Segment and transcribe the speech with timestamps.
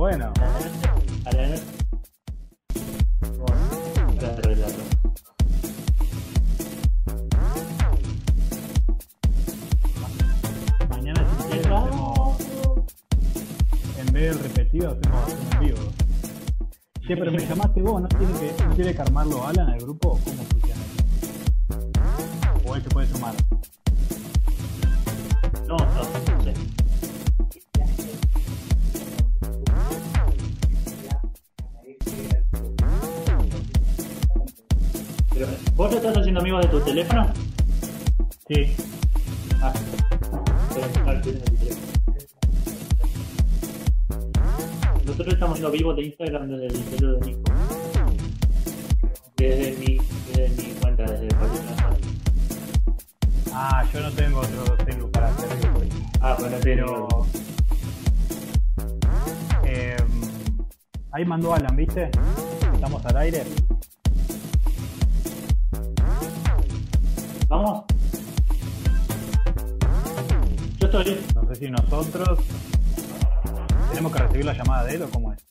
[0.00, 0.32] bueno.
[0.40, 0.50] A.
[10.88, 12.38] Mañana si quieres hacemos,
[13.98, 15.78] en vez de repetido, hacemos, en vivo.
[17.06, 20.18] Che, pero me llamaste vos, ¿no tiene que, no tiene que armarlo Alan el grupo?
[20.24, 20.82] ¿Cómo funciona?
[22.64, 23.34] O él se puede sumar.
[25.68, 26.79] No, no, no sé.
[35.80, 37.32] ¿Vos lo estás haciendo amigo de tu teléfono?
[38.46, 38.76] Sí.
[39.62, 39.72] Ah,
[40.76, 41.42] el.
[45.06, 47.52] Nosotros estamos haciendo vivo de Instagram desde el celular de Nico.
[49.38, 49.98] Desde mi,
[50.34, 51.62] desde mi cuenta, desde Juárez.
[53.50, 55.48] Ah, yo no tengo otro celu para hacer.
[56.20, 57.08] Ah, bueno, Pero.
[59.64, 59.96] Eh,
[61.12, 62.10] ahí mandó Alan, ¿viste?
[62.74, 63.44] Estamos al aire.
[67.50, 67.84] ¿Vamos?
[70.78, 71.26] Yo estoy.
[71.34, 72.38] No sé si nosotros.
[73.88, 75.44] ¿Tenemos que recibir la llamada de él o cómo es?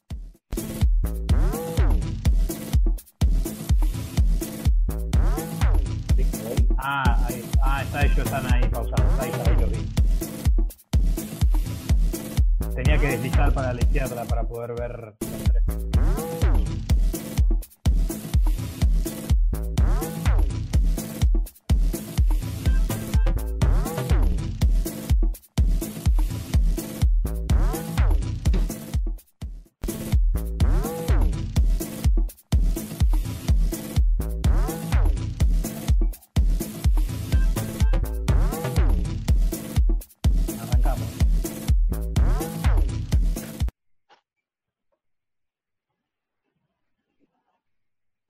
[6.78, 9.20] Ah, ahí, ah, está, ellos están ahí pausados.
[9.20, 9.90] Ahí ahí lo vi.
[12.76, 15.16] Tenía que deslizar para la izquierda para poder ver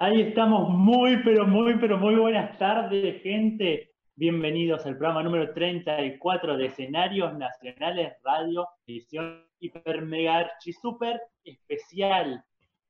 [0.10, 3.92] Ahí estamos, muy, pero muy, pero muy buenas tardes, gente.
[4.16, 12.44] Bienvenidos al programa número 34 de Escenarios Nacionales Radio, edición hiper mega archi super especial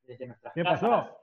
[0.04, 0.80] desde nuestras ¿Qué casas.
[0.80, 1.16] pasó?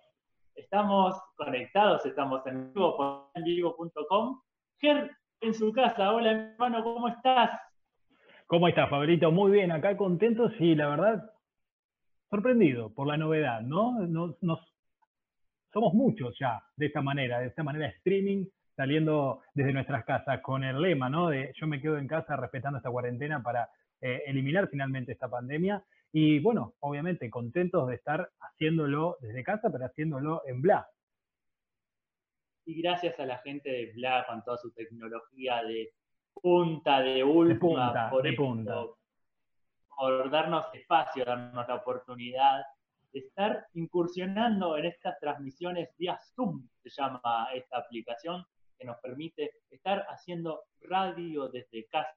[0.53, 4.39] Estamos conectados, estamos en vivo por envivo.com.
[4.79, 5.09] Ger
[5.41, 7.59] en su casa, hola hermano, ¿cómo estás?
[8.45, 9.31] ¿Cómo estás, Fabrito?
[9.31, 11.31] Muy bien, acá contentos y la verdad,
[12.29, 13.93] sorprendido por la novedad, ¿no?
[14.01, 14.76] Nos, nos-
[15.77, 20.63] somos muchos ya de esta manera, de esta manera streaming, saliendo desde nuestras casas con
[20.63, 21.29] el lema, ¿no?
[21.29, 23.69] De yo me quedo en casa respetando esta cuarentena para
[24.01, 25.83] eh, eliminar finalmente esta pandemia.
[26.11, 30.87] Y bueno, obviamente contentos de estar haciéndolo desde casa, pero haciéndolo en Bla.
[32.65, 35.93] Y gracias a la gente de Bla con toda su tecnología de
[36.33, 38.75] punta, de última, punta, por de esto, punta.
[39.95, 42.76] por darnos espacio, darnos la oportunidad de
[43.13, 48.43] estar incursionando en estas transmisiones vía Zoom, se llama esta aplicación,
[48.77, 52.13] que nos permite estar haciendo radio desde casa,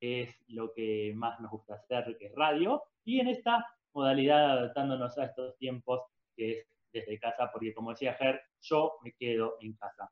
[0.00, 3.64] que es lo que más nos gusta hacer, que es radio, y en esta
[3.94, 6.00] modalidad adaptándonos a estos tiempos,
[6.34, 10.10] que es desde casa, porque como decía Ger, yo me quedo en casa.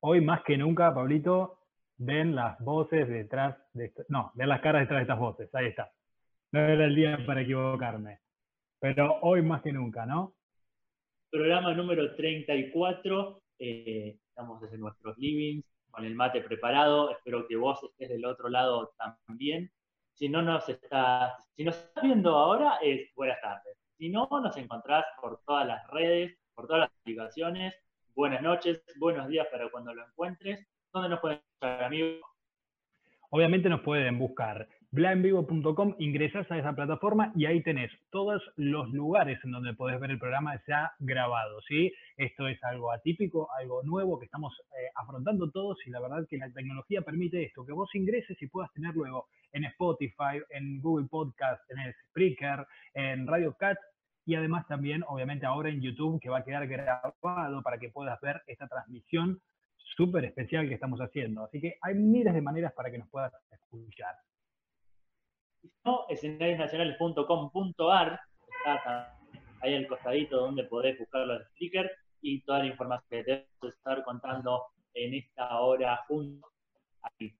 [0.00, 1.60] Hoy más que nunca, Pablito,
[1.96, 5.90] ven las voces detrás de no, ven las caras detrás de estas voces, ahí está.
[6.52, 8.20] No era el día para equivocarme.
[8.84, 10.34] Pero hoy más que nunca, ¿no?
[11.30, 17.82] Programa número 34, eh, estamos desde nuestros livings, con el mate preparado, espero que vos
[17.82, 18.92] estés del otro lado
[19.26, 19.72] también.
[20.12, 23.74] Si no nos estás, si nos estás viendo ahora, es buenas tardes.
[23.96, 27.74] Si no, nos encontrás por todas las redes, por todas las aplicaciones.
[28.14, 30.68] Buenas noches, buenos días para cuando lo encuentres.
[30.92, 32.20] ¿Dónde nos pueden encontrar, amigos?
[33.30, 39.40] Obviamente nos pueden buscar blaenvivo.com, ingresás a esa plataforma y ahí tenés todos los lugares
[39.42, 41.92] en donde podés ver el programa ya grabado, ¿sí?
[42.16, 46.38] Esto es algo atípico, algo nuevo que estamos eh, afrontando todos y la verdad que
[46.38, 51.08] la tecnología permite esto, que vos ingreses y puedas tener luego en Spotify, en Google
[51.10, 52.64] Podcast, en el Spreaker,
[52.94, 53.78] en Radio Cat
[54.24, 58.20] y además también, obviamente, ahora en YouTube que va a quedar grabado para que puedas
[58.20, 59.40] ver esta transmisión
[59.96, 61.42] súper especial que estamos haciendo.
[61.42, 64.14] Así que hay miles de maneras para que nos puedas escuchar.
[65.64, 68.20] Si no, escenariosnacionales.com.ar
[68.66, 69.16] está
[69.62, 71.90] ahí al costadito donde podés buscar los stickers
[72.20, 76.52] y toda la información que te vamos a estar contando en esta hora juntos.
[77.00, 77.34] Ahí,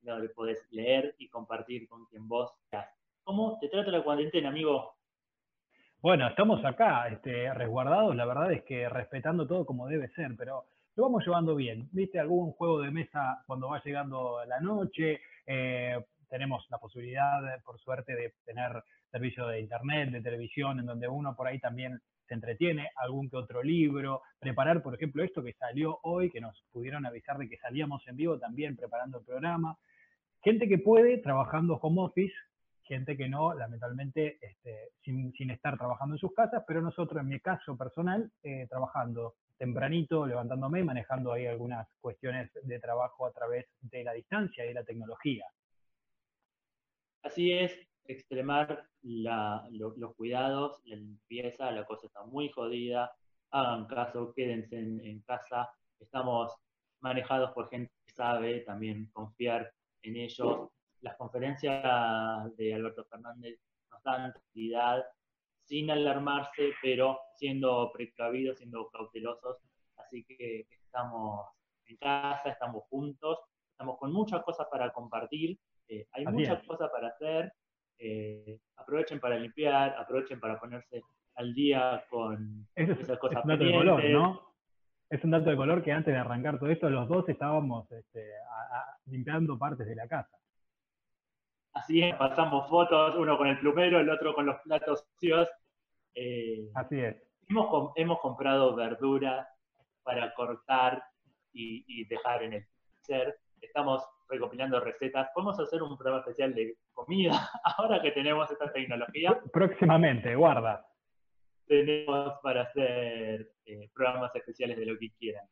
[0.00, 2.90] donde podés leer y compartir con quien vos quieras.
[3.22, 4.96] ¿Cómo te trata la cuarentena, amigo?
[6.02, 10.64] Bueno, estamos acá este, resguardados, la verdad es que respetando todo como debe ser, pero
[10.96, 11.88] lo vamos llevando bien.
[11.92, 15.20] ¿Viste algún juego de mesa cuando va llegando la noche?
[15.46, 21.08] Eh, tenemos la posibilidad, por suerte, de tener servicio de internet, de televisión, en donde
[21.08, 25.54] uno por ahí también se entretiene, algún que otro libro, preparar, por ejemplo, esto que
[25.54, 29.76] salió hoy, que nos pudieron avisar de que salíamos en vivo también preparando el programa.
[30.42, 32.34] Gente que puede trabajando home office,
[32.82, 37.40] gente que no, lamentablemente, este, sin, estar trabajando en sus casas, pero nosotros, en mi
[37.40, 44.04] caso personal, eh, trabajando tempranito, levantándome, manejando ahí algunas cuestiones de trabajo a través de
[44.04, 45.44] la distancia y la tecnología.
[47.22, 47.72] Así es,
[48.04, 53.12] extremar los cuidados, la limpieza, la cosa está muy jodida,
[53.50, 56.54] hagan caso, quédense en, casa, estamos
[57.00, 59.72] manejados por gente que sabe, también confiar
[60.02, 60.70] en ellos.
[61.00, 61.82] Las conferencias
[62.56, 63.58] de Alberto Fernández
[63.90, 65.04] nos dan tranquilidad,
[65.64, 69.58] sin alarmarse, pero siendo precavidos, siendo cautelosos.
[69.96, 71.46] Así que estamos
[71.86, 73.38] en casa, estamos juntos,
[73.72, 77.52] estamos con muchas cosas para compartir, eh, hay muchas cosas para hacer.
[77.98, 81.02] Eh, aprovechen para limpiar, aprovechen para ponerse
[81.34, 83.38] al día con esas cosas.
[83.38, 84.48] Es un dato de color, ¿no?
[85.10, 88.30] Es un dato de color que antes de arrancar todo esto, los dos estábamos este,
[89.06, 90.36] limpiando partes de la casa.
[91.72, 95.48] Así es, pasamos fotos, uno con el plumero, el otro con los platos sucios.
[96.14, 97.16] Eh, Así es.
[97.48, 99.48] Hemos, hemos, comprado verduras
[100.02, 101.02] para cortar
[101.52, 103.38] y, y dejar en el freezer.
[103.60, 105.28] Estamos recopilando recetas.
[105.34, 109.40] Podemos hacer un programa especial de comida ahora que tenemos esta tecnología.
[109.52, 110.84] Próximamente, guarda.
[111.66, 115.46] Tenemos para hacer eh, programas especiales de lo que quieran.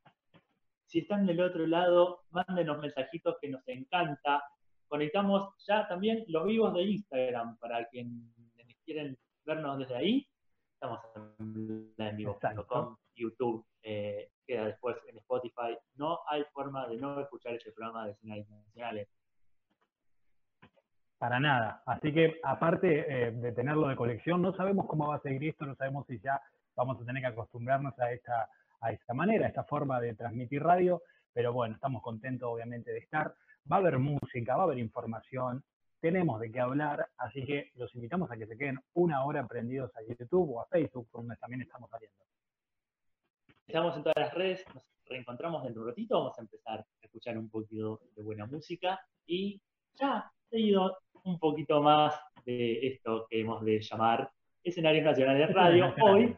[0.86, 4.42] Si están del otro lado, mándenos mensajitos que nos encanta.
[4.88, 8.32] Conectamos ya también los vivos de Instagram para quienes
[8.84, 10.28] quieren vernos desde ahí.
[10.74, 11.00] Estamos
[11.38, 15.76] en vivo.com, YouTube, eh, queda después en Spotify.
[15.96, 19.08] No hay forma de no escuchar ese programa de escenarios nacionales.
[21.18, 21.82] Para nada.
[21.86, 25.64] Así que, aparte eh, de tenerlo de colección, no sabemos cómo va a seguir esto,
[25.64, 26.40] no sabemos si ya
[26.74, 28.48] vamos a tener que acostumbrarnos a esta,
[28.80, 31.02] a esta manera, a esta forma de transmitir radio,
[31.32, 33.34] pero bueno, estamos contentos obviamente de estar.
[33.70, 35.64] Va a haber música, va a haber información,
[36.00, 39.90] tenemos de qué hablar, así que los invitamos a que se queden una hora prendidos
[39.96, 42.24] a YouTube o a Facebook, donde también estamos saliendo.
[43.66, 46.86] Estamos en todas las redes, nos reencontramos dentro de un ratito, vamos a empezar a
[47.04, 49.60] escuchar un poquito de buena música y
[49.94, 52.14] ya seguido un poquito más
[52.44, 54.30] de esto que hemos de llamar
[54.62, 56.36] escenarios nacionales de radio, hoy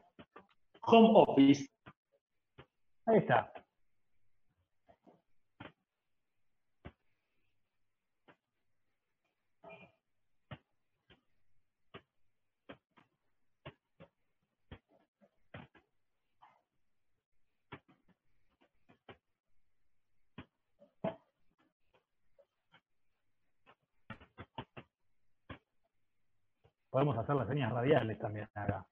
[0.80, 1.68] Home Office.
[3.04, 3.52] Ahí está.
[26.98, 28.84] Podemos hacer las señas radiales también acá.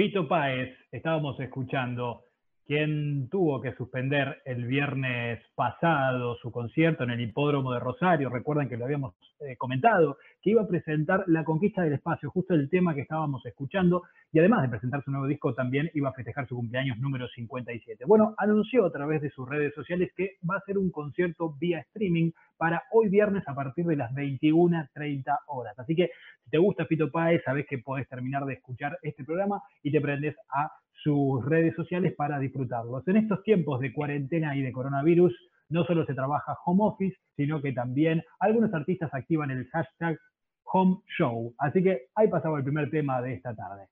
[0.00, 2.29] Fito Páez, estábamos escuchando
[2.70, 8.30] quien tuvo que suspender el viernes pasado su concierto en el hipódromo de Rosario.
[8.30, 12.54] Recuerden que lo habíamos eh, comentado, que iba a presentar La Conquista del Espacio, justo
[12.54, 16.12] el tema que estábamos escuchando, y además de presentar su nuevo disco, también iba a
[16.12, 18.04] festejar su cumpleaños número 57.
[18.04, 21.80] Bueno, anunció a través de sus redes sociales que va a ser un concierto vía
[21.80, 25.76] streaming para hoy viernes a partir de las 21.30 horas.
[25.76, 26.10] Así que
[26.44, 30.00] si te gusta Fito Páez, sabes que podés terminar de escuchar este programa y te
[30.00, 30.70] prendes a
[31.02, 33.06] sus redes sociales para disfrutarlos.
[33.08, 35.34] En estos tiempos de cuarentena y de coronavirus,
[35.70, 40.18] no solo se trabaja home office, sino que también algunos artistas activan el hashtag
[40.64, 41.54] home show.
[41.58, 43.86] Así que ahí pasaba el primer tema de esta tarde.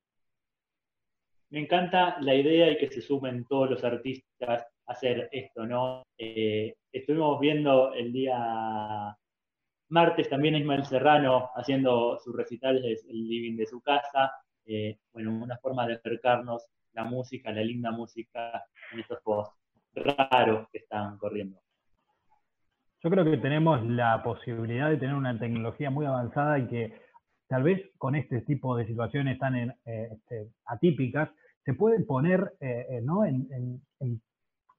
[1.51, 6.03] Me encanta la idea y que se sumen todos los artistas a hacer esto, ¿no?
[6.19, 9.17] Eh, estuvimos viendo el día
[9.91, 14.33] martes también a Ismael Serrano haciendo sus recitales el living de su casa.
[14.67, 16.67] Eh, bueno, una forma de acercarnos
[16.99, 19.57] la música, la linda música en estos posts
[19.95, 21.61] raros que están corriendo.
[23.03, 27.01] Yo creo que tenemos la posibilidad de tener una tecnología muy avanzada y que
[27.47, 31.31] tal vez con este tipo de situaciones tan eh, este, atípicas
[31.65, 33.25] se puede poner eh, eh, ¿no?
[33.25, 33.81] en,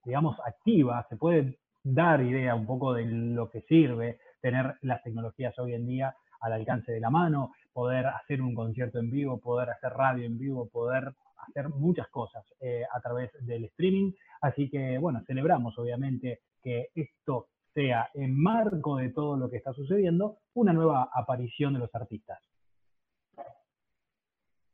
[0.03, 5.57] digamos, activa, se puede dar idea un poco de lo que sirve tener las tecnologías
[5.57, 9.69] hoy en día al alcance de la mano, poder hacer un concierto en vivo, poder
[9.69, 11.13] hacer radio en vivo, poder
[11.47, 14.11] hacer muchas cosas eh, a través del streaming.
[14.41, 19.71] Así que, bueno, celebramos obviamente que esto sea en marco de todo lo que está
[19.71, 22.39] sucediendo, una nueva aparición de los artistas.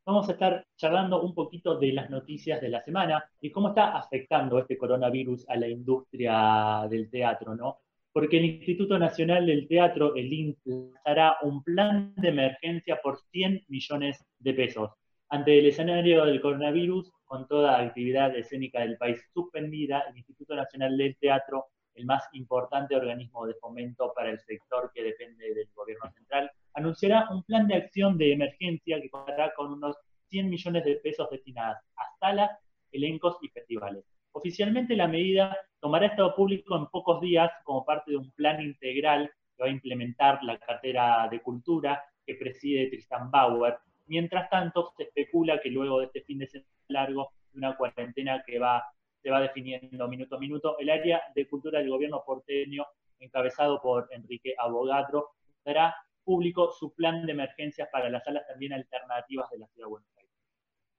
[0.04, 3.96] Vamos a estar charlando un poquito de las noticias de la semana y cómo está
[3.96, 7.82] afectando este coronavirus a la industria del teatro, ¿no?
[8.16, 10.58] Porque el Instituto Nacional del Teatro, el INT,
[11.04, 14.92] hará un plan de emergencia por 100 millones de pesos.
[15.28, 20.96] Ante el escenario del coronavirus, con toda actividad escénica del país suspendida, el Instituto Nacional
[20.96, 26.10] del Teatro, el más importante organismo de fomento para el sector que depende del gobierno
[26.14, 29.98] central, anunciará un plan de acción de emergencia que contará con unos
[30.30, 32.52] 100 millones de pesos destinados a salas,
[32.94, 34.06] elencos y festivales.
[34.36, 39.32] Oficialmente la medida tomará estado público en pocos días como parte de un plan integral
[39.56, 43.78] que va a implementar la cartera de cultura que preside Tristan Bauer,
[44.08, 48.60] Mientras tanto, se especula que luego de este fin de semana largo, una cuarentena que
[48.60, 48.84] va,
[49.22, 52.86] se va definiendo minuto a minuto, el área de cultura del gobierno porteño,
[53.20, 55.32] encabezado por Enrique Abogadro,
[55.64, 59.90] dará público su plan de emergencias para las salas también alternativas de la ciudad de
[59.90, 60.32] Buenos Aires.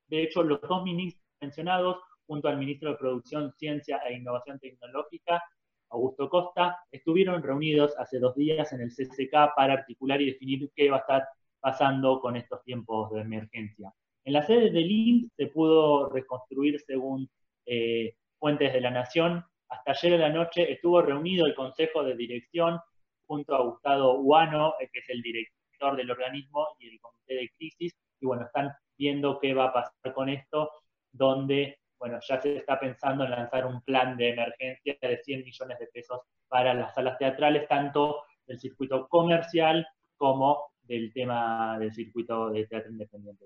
[0.09, 5.43] De hecho, los dos ministros mencionados, junto al ministro de Producción, Ciencia e Innovación Tecnológica,
[5.91, 10.91] Augusto Costa, estuvieron reunidos hace dos días en el CCK para articular y definir qué
[10.91, 11.29] va a estar
[11.61, 13.93] pasando con estos tiempos de emergencia.
[14.25, 17.29] En la sede del INT se pudo reconstruir según
[17.65, 19.45] eh, fuentes de la Nación.
[19.69, 22.81] Hasta ayer en la noche estuvo reunido el Consejo de Dirección
[23.27, 27.51] junto a Gustavo Huano, eh, que es el director del organismo, y el Comité de
[27.57, 27.95] Crisis.
[28.21, 30.71] Y bueno, están viendo qué va a pasar con esto,
[31.13, 35.79] donde bueno, ya se está pensando en lanzar un plan de emergencia de 100 millones
[35.79, 39.87] de pesos para las salas teatrales, tanto del circuito comercial
[40.17, 43.45] como del tema del circuito de teatro independiente.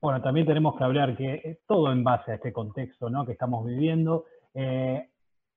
[0.00, 3.24] Bueno, también tenemos que hablar que todo en base a este contexto ¿no?
[3.24, 5.08] que estamos viviendo, eh,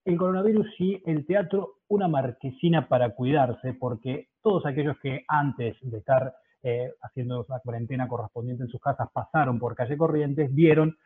[0.06, 5.98] el coronavirus y el teatro una marquesina para cuidarse, porque todos aquellos que antes de
[5.98, 6.34] estar
[6.70, 10.98] eh, haciendo la cuarentena correspondiente en sus casas pasaron por calle Corrientes, vieron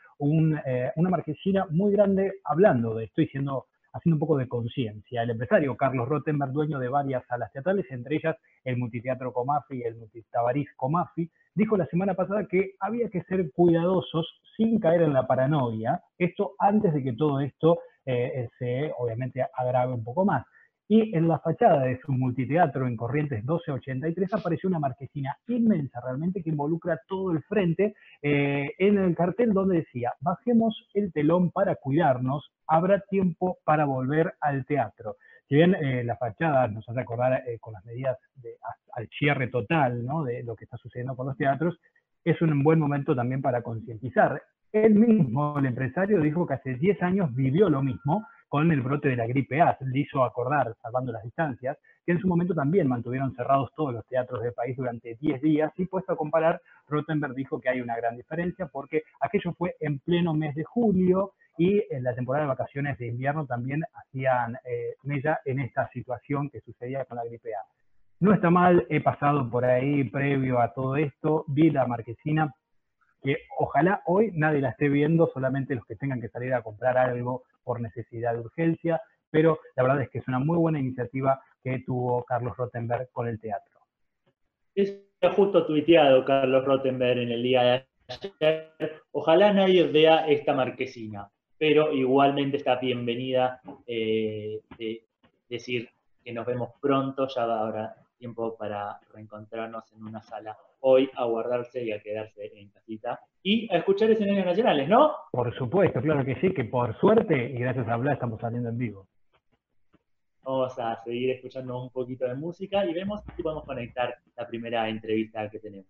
[0.65, 5.22] eh, una marquesina muy grande hablando de esto, diciendo haciendo un poco de conciencia.
[5.22, 9.84] El empresario Carlos Rottenberg, dueño de varias salas teatrales, entre ellas el Multiteatro Comafi y
[9.84, 15.13] el Multitabariz Comafi, dijo la semana pasada que había que ser cuidadosos sin caer en
[15.13, 17.77] la paranoia, esto antes de que todo esto
[18.08, 20.44] eh, se obviamente agrave un poco más
[20.91, 26.44] y en la fachada de su multiteatro en Corrientes 1283 apareció una marquesina inmensa realmente
[26.44, 31.75] que involucra todo el frente eh, en el cartel donde decía, bajemos el telón para
[31.75, 35.16] cuidarnos, habrá tiempo para volver al teatro.
[35.48, 38.57] Si bien eh, la fachada nos hace acordar eh, con las medidas de,
[38.92, 40.25] al cierre total ¿no?
[40.25, 41.79] de lo que está sucediendo con los teatros,
[42.25, 44.44] es un buen momento también para concientizar.
[44.74, 49.07] Él mismo, el empresario, dijo que hace 10 años vivió lo mismo con el brote
[49.07, 49.77] de la gripe A.
[49.79, 54.05] Le hizo acordar, salvando las distancias, que en su momento también mantuvieron cerrados todos los
[54.07, 57.96] teatros del país durante 10 días y puesto a comparar, Rottenberg dijo que hay una
[57.96, 62.50] gran diferencia porque aquello fue en pleno mes de julio y en la temporada de
[62.50, 67.55] vacaciones de invierno también hacían eh, mella en esta situación que sucedía con la gripe
[67.55, 67.64] A.
[68.20, 72.53] No está mal, he pasado por ahí previo a todo esto, vi la marquesina
[73.22, 76.98] que ojalá hoy nadie la esté viendo, solamente los que tengan que salir a comprar
[76.98, 81.42] algo por necesidad de urgencia, pero la verdad es que es una muy buena iniciativa
[81.64, 83.79] que tuvo Carlos Rottenberg con el teatro.
[84.75, 84.98] Es
[85.36, 87.86] justo tuiteado Carlos Rottenberg en el día de
[88.40, 88.74] ayer.
[89.12, 95.05] Ojalá nadie vea esta marquesina, pero igualmente está bienvenida eh, de
[95.48, 95.90] decir
[96.24, 101.84] que nos vemos pronto, ya habrá tiempo para reencontrarnos en una sala hoy, a guardarse
[101.84, 105.12] y a quedarse en casita y a escuchar escenarios nacionales, ¿no?
[105.31, 108.77] Por supuesto, claro que sí, que por suerte y gracias a Bla estamos saliendo en
[108.77, 109.07] vivo.
[110.44, 114.88] Vamos a seguir escuchando un poquito de música y vemos si podemos conectar la primera
[114.88, 115.88] entrevista que tenemos.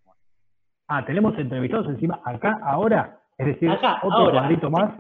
[0.87, 4.39] Ah, tenemos entrevistados encima acá ahora, es decir, acá, otro ahora.
[4.39, 4.93] cuadrito más.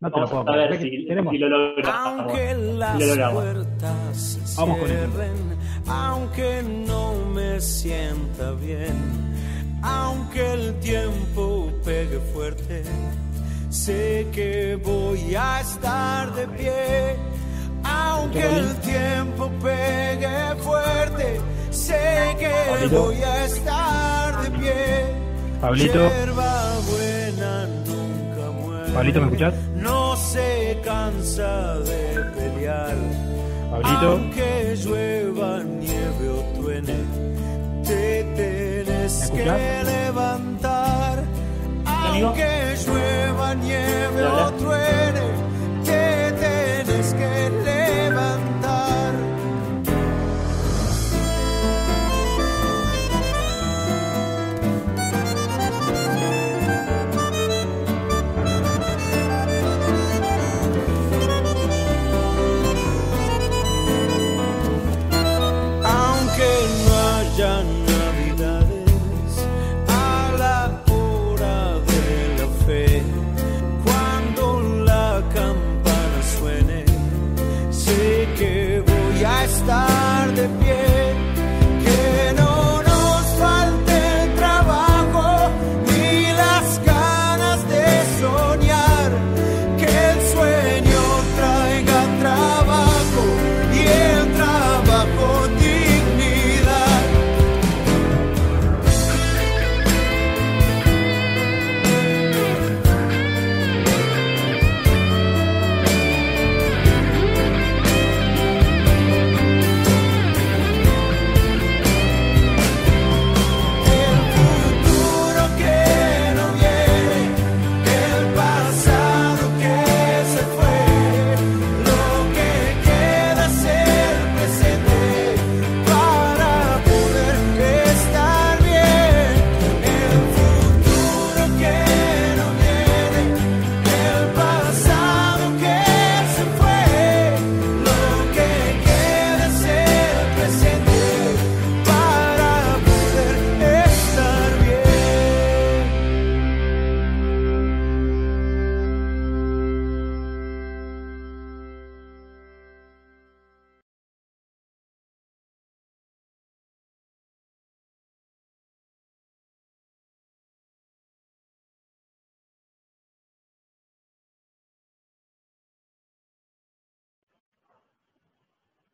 [0.00, 1.06] No te Vamos lo puedo a ver si,
[1.38, 2.06] lo logramos.
[2.06, 3.42] Aunque las Si lo logramos.
[3.42, 5.57] puertas se Vamos con.
[5.88, 8.94] Aunque no me sienta bien,
[9.82, 12.82] aunque el tiempo pegue fuerte,
[13.70, 17.16] sé que voy a estar de pie.
[17.84, 25.28] Aunque el tiempo pegue fuerte, sé que voy a estar de pie.
[25.60, 26.10] Pablito.
[28.92, 29.54] Pablito, ¿me escuchás?
[29.76, 32.96] No se cansa de pelear.
[33.80, 36.96] Pablito, Aunque llueva, nieve o truene,
[37.84, 41.24] te tienes ¿Me que levantar.
[41.84, 45.26] Aunque llueva, nieve o truene,
[45.84, 47.77] te tienes que levantar.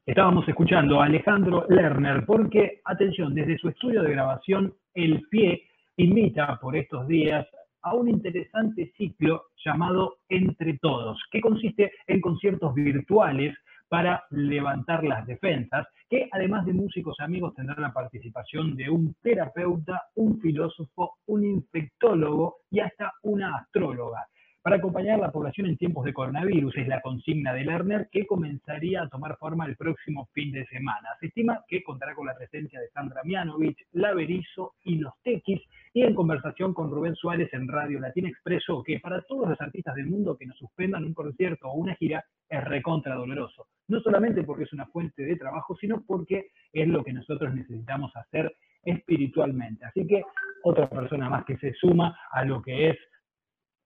[0.07, 5.63] Estábamos escuchando a Alejandro Lerner porque, atención, desde su estudio de grabación El Pie
[5.97, 7.47] invita por estos días
[7.83, 13.57] a un interesante ciclo llamado Entre Todos, que consiste en conciertos virtuales
[13.89, 20.03] para levantar las defensas, que además de músicos amigos tendrán la participación de un terapeuta,
[20.17, 24.27] un filósofo, un infectólogo y hasta una astróloga.
[24.65, 28.25] Para acompañar a la población en tiempos de coronavirus es la consigna de Lerner que
[28.25, 31.07] comenzaría a tomar forma el próximo fin de semana.
[31.21, 35.61] Se estima que contará con la presencia de Sandra Mianovich, La Berizo y Los Tequis
[35.93, 39.97] y en conversación con Rubén Suárez en Radio Latina expresó que para todos los artistas
[39.97, 43.67] del mundo que nos suspendan un concierto o una gira es recontra doloroso.
[43.89, 48.17] No solamente porque es una fuente de trabajo, sino porque es lo que nosotros necesitamos
[48.17, 49.85] hacer espiritualmente.
[49.85, 50.23] Así que
[50.63, 52.97] otra persona más que se suma a lo que es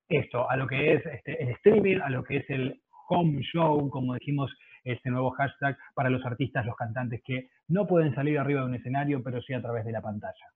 [0.08, 3.88] esto, a lo que es este, el streaming, a lo que es el home show,
[3.90, 4.50] como dijimos,
[4.84, 8.74] este nuevo hashtag para los artistas, los cantantes que no pueden salir arriba de un
[8.74, 10.46] escenario, pero sí a través de la pantalla.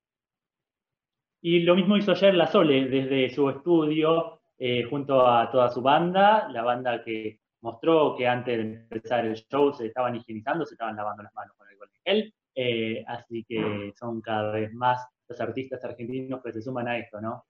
[1.42, 5.82] Y lo mismo hizo ayer La Sole desde su estudio, eh, junto a toda su
[5.82, 10.74] banda, la banda que mostró que antes de empezar el show se estaban higienizando, se
[10.74, 15.04] estaban lavando las manos con alcohol en gel, eh, así que son cada vez más
[15.28, 17.44] los artistas argentinos que se suman a esto, ¿no?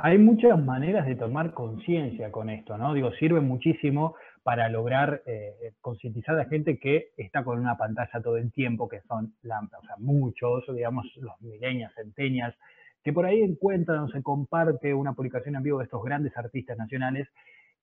[0.00, 2.94] Hay muchas maneras de tomar conciencia con esto, ¿no?
[2.94, 8.36] Digo, sirve muchísimo para lograr eh, concientizar a gente que está con una pantalla todo
[8.36, 12.54] el tiempo, que son o sea, muchos, digamos, los milenias, centenias,
[13.02, 16.78] que por ahí encuentran o se comparte una publicación en vivo de estos grandes artistas
[16.78, 17.26] nacionales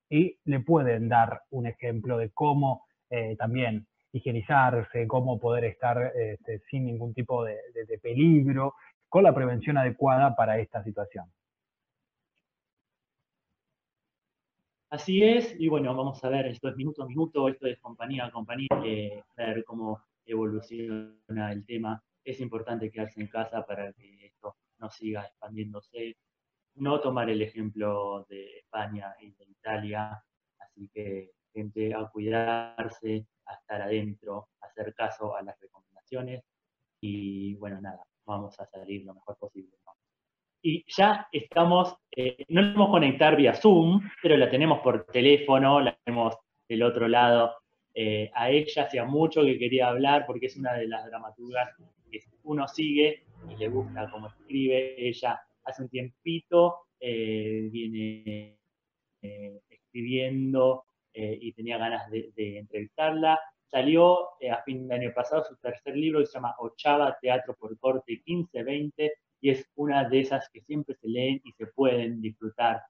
[0.09, 6.59] y le pueden dar un ejemplo de cómo eh, también higienizarse, cómo poder estar este,
[6.71, 7.59] sin ningún tipo de
[8.01, 8.75] peligro,
[9.09, 11.25] con la prevención adecuada para esta situación.
[14.95, 18.27] Así es, y bueno, vamos a ver, esto es minuto a minuto, esto es compañía
[18.27, 22.01] a compañía, eh, ver cómo evoluciona el tema.
[22.23, 26.15] Es importante quedarse en casa para que esto no siga expandiéndose,
[26.75, 30.23] no tomar el ejemplo de España y de Italia,
[30.59, 36.41] así que gente a cuidarse, a estar adentro, a hacer caso a las recomendaciones
[37.01, 39.75] y bueno, nada, vamos a salir lo mejor posible.
[40.67, 45.79] Y ya estamos, eh, no nos podemos conectar vía Zoom, pero la tenemos por teléfono,
[45.79, 46.35] la tenemos
[46.67, 47.53] del otro lado.
[47.93, 51.69] Eh, a ella hacía mucho que quería hablar porque es una de las dramaturgas
[52.09, 54.95] que uno sigue y le gusta cómo escribe.
[54.97, 58.57] Ella hace un tiempito eh, viene
[59.69, 63.39] escribiendo y tenía ganas de, de entrevistarla.
[63.67, 67.77] Salió a fin de año pasado su tercer libro que se llama Ochava Teatro por
[67.77, 69.13] Corte 1520
[69.45, 72.81] y es una de esas que siempre se leen y se pueden disfrutar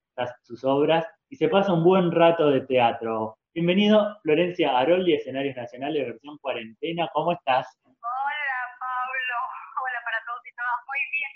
[0.43, 3.37] sus obras y se pasa un buen rato de teatro.
[3.53, 7.09] Bienvenido, Florencia Aroldi, Escenarios Nacionales, versión cuarentena.
[7.11, 7.67] ¿Cómo estás?
[7.83, 9.37] Hola, Pablo.
[9.83, 10.79] Hola para todos y todas.
[10.87, 11.31] Muy bien.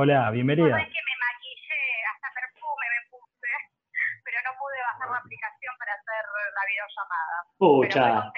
[0.00, 0.76] Hola, bienvenida.
[0.80, 3.52] Que me maquillé, hasta perfume me puse,
[4.24, 6.24] pero no pude bajar la aplicación para hacer
[6.56, 7.36] la videollamada.
[7.60, 8.32] Pucha.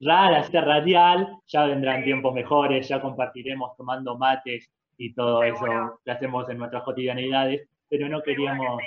[0.00, 5.72] Rara, cita radial, ya vendrán tiempos mejores, ya compartiremos tomando mates y todo Seguro.
[5.72, 8.82] eso que hacemos en nuestras cotidianidades, pero no queríamos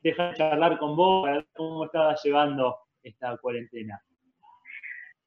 [0.00, 4.00] dejar de charlar con vos para ver cómo estabas llevando esta cuarentena.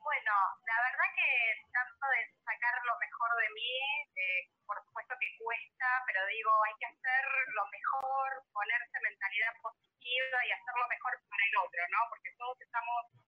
[0.01, 0.33] Bueno,
[0.65, 1.29] la verdad que
[1.69, 3.73] trato de sacar lo mejor de mí,
[4.17, 7.23] eh, por supuesto que cuesta, pero digo, hay que hacer
[7.53, 11.99] lo mejor, ponerse mentalidad positiva y hacer lo mejor para el otro, ¿no?
[12.09, 13.21] Porque todos estamos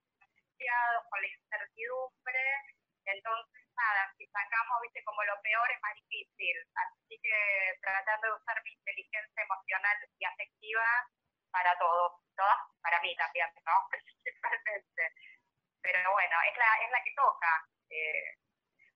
[1.10, 2.44] con la incertidumbre,
[3.06, 8.34] entonces nada, si sacamos, viste, como lo peor es más difícil, así que tratando de
[8.34, 10.86] usar mi inteligencia emocional y afectiva
[11.52, 13.76] para todos, todas para mí también, ¿no?
[13.92, 15.12] Principalmente
[15.84, 17.52] pero bueno, es la, es la que toca.
[17.92, 18.24] Eh,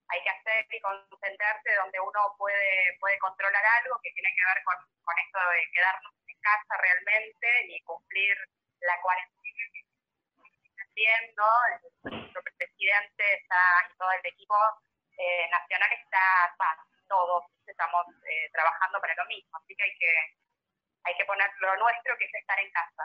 [0.08, 4.64] hay que hacer y concentrarse donde uno puede, puede controlar algo que tiene que ver
[4.64, 8.38] con, con esto de quedarnos en casa realmente y cumplir
[8.80, 9.87] la cuarentena que
[10.98, 14.56] Nuestro presidente está y todo el equipo
[15.18, 16.26] eh, nacional está,
[17.08, 20.14] todos estamos eh, trabajando para lo mismo, así que hay que
[21.06, 23.04] hay que poner lo nuestro que es estar en casa.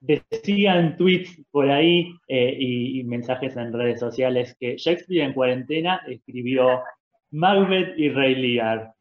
[0.00, 6.02] Decían tweets por ahí eh, y, y mensajes en redes sociales que Shakespeare en cuarentena
[6.06, 6.84] escribió
[7.30, 8.92] Macbeth y Rey Lear.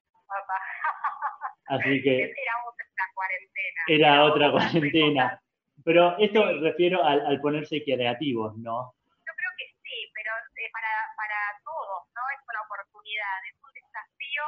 [1.65, 3.83] Así que Era otra cuarentena.
[3.87, 5.42] era otra cuarentena.
[5.83, 8.95] Pero esto refiero al, ponerse creativos, ¿no?
[9.27, 12.21] Yo creo que sí, pero eh, para, para todos, ¿no?
[12.31, 14.43] Es una oportunidad, es un desafío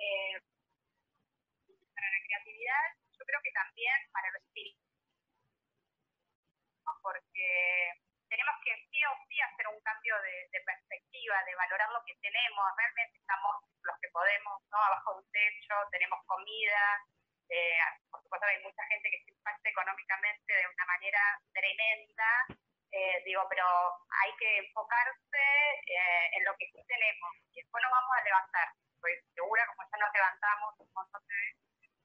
[0.00, 0.40] eh,
[1.92, 4.80] para la creatividad, yo creo que también para los espíritus,
[7.02, 7.48] porque
[8.28, 12.64] tenemos que sí o sí hacer un cambio de perspectiva, de valorar lo que tenemos,
[12.76, 14.78] realmente estamos los que podemos, ¿no?
[14.78, 17.04] Abajo de un techo, tenemos comida,
[17.48, 17.78] eh,
[18.10, 21.20] por supuesto hay mucha gente que se impacta económicamente de una manera
[21.52, 22.30] tremenda,
[22.90, 23.64] eh, digo, pero
[24.24, 25.44] hay que enfocarse
[25.86, 28.68] eh, en lo que sí tenemos y después nos vamos a levantar.
[28.94, 30.74] Estoy segura, como ya nos levantamos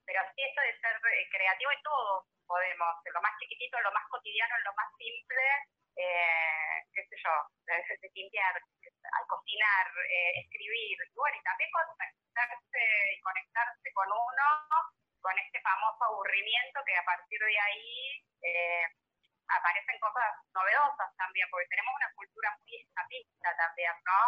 [0.05, 3.83] pero sí esto de ser eh, creativo y todos podemos, en lo más chiquitito, en
[3.83, 5.45] lo más cotidiano, en lo más simple,
[5.95, 7.33] eh, qué sé yo,
[7.65, 12.83] de, limpiar, al cocinar, eh, escribir, y bueno, y también conectarse
[13.15, 14.45] y conectarse con uno,
[15.23, 18.85] con este famoso aburrimiento que a partir de ahí eh,
[19.47, 24.21] aparecen cosas novedosas también, porque tenemos una cultura muy escapista también, ¿no?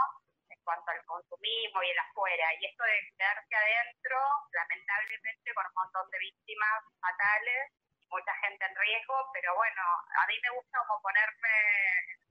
[0.49, 2.47] En cuanto al consumismo y el afuera.
[2.55, 4.17] Y esto de quedarse adentro,
[4.51, 7.75] lamentablemente, con un montón de víctimas fatales,
[8.08, 11.53] mucha gente en riesgo, pero bueno, a mí me gusta como ponerme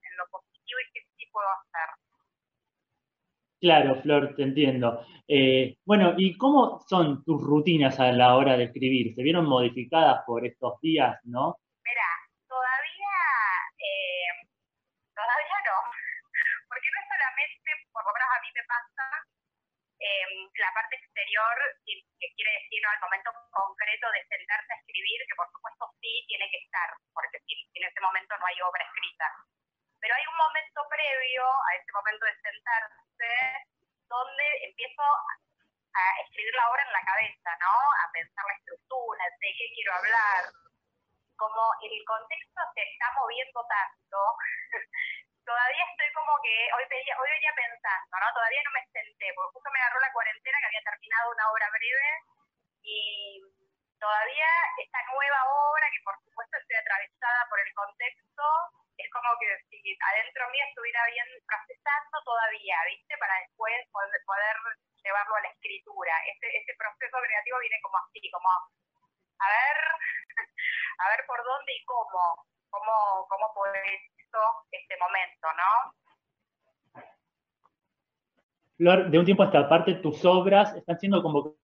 [0.09, 1.91] en, lo positivo y qué sí puedo hacer.
[3.65, 5.01] Claro, Flor, te entiendo.
[5.25, 9.17] Eh, bueno, ¿y cómo son tus rutinas a la hora de escribir?
[9.17, 11.57] ¿Se vieron modificadas por estos días, no?
[11.81, 12.09] Mira,
[12.45, 13.17] todavía,
[13.81, 14.53] eh,
[15.17, 15.77] todavía no,
[16.69, 19.05] porque no solamente, por lo menos a mí me pasa,
[19.97, 20.29] eh,
[20.61, 21.57] la parte exterior
[21.89, 26.53] que quiere decir al momento concreto de sentarse a escribir, que por supuesto sí tiene
[26.53, 29.25] que estar, porque si, si en ese momento no hay obra escrita.
[30.05, 33.33] Pero hay un momento previo a ese momento de sentarse
[34.05, 37.73] donde empiezo a escribir la obra en la cabeza, ¿no?
[37.73, 40.53] A pensar la estructura, de qué quiero hablar.
[41.41, 44.19] Como el contexto se está moviendo tanto,
[45.49, 48.29] todavía estoy como que, hoy, pedía- hoy venía pensando, ¿no?
[48.37, 51.71] Todavía no me senté, porque justo me agarró la cuarentena que había terminado una obra
[51.73, 52.13] breve
[52.85, 53.41] y
[53.97, 54.51] todavía
[54.85, 58.45] esta nueva obra, que por supuesto estoy atravesada por el contexto,
[58.97, 63.15] es como que si adentro mío estuviera bien procesando todavía, ¿viste?
[63.19, 64.57] Para después poder,
[65.05, 66.15] llevarlo a la escritura.
[66.33, 69.79] Ese, ese proceso creativo viene como así, como a ver,
[70.99, 75.71] a ver por dónde y cómo, cómo, cómo poetizo este momento, ¿no?
[78.77, 81.59] Flor, de un tiempo a esta parte, tus obras están siendo convocadas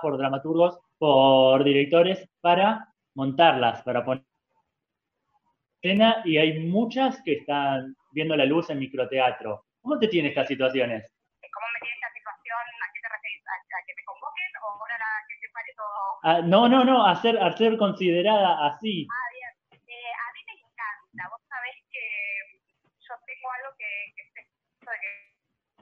[0.00, 4.24] por dramaturgos, por directores, para montarlas, para poner
[6.24, 9.66] y hay muchas que están viendo la luz en microteatro.
[9.82, 11.04] ¿Cómo te tiene estas situaciones?
[11.04, 12.56] ¿Cómo me tiene esta situación?
[12.56, 13.44] ¿A qué te referís?
[13.44, 16.00] ¿A, a que me convoquen o la, que se pare todo?
[16.24, 19.06] Ah, no, no, no, a ser, a ser considerada así.
[19.12, 19.52] Ah, bien.
[19.76, 21.28] Eh, a mí me encanta.
[21.28, 22.00] Vos sabés que
[23.04, 25.12] yo tengo algo que, que es esto de que,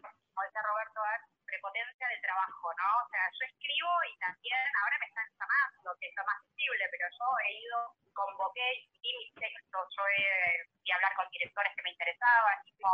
[0.03, 2.89] como decía Roberto, es prepotencia de trabajo, ¿no?
[3.05, 6.85] O sea, yo escribo y también ahora me están llamando, que es lo más posible,
[6.91, 7.79] pero yo he ido,
[8.15, 12.91] convoqué y mis textos, yo he, fui a hablar con directores que me interesaban, mismo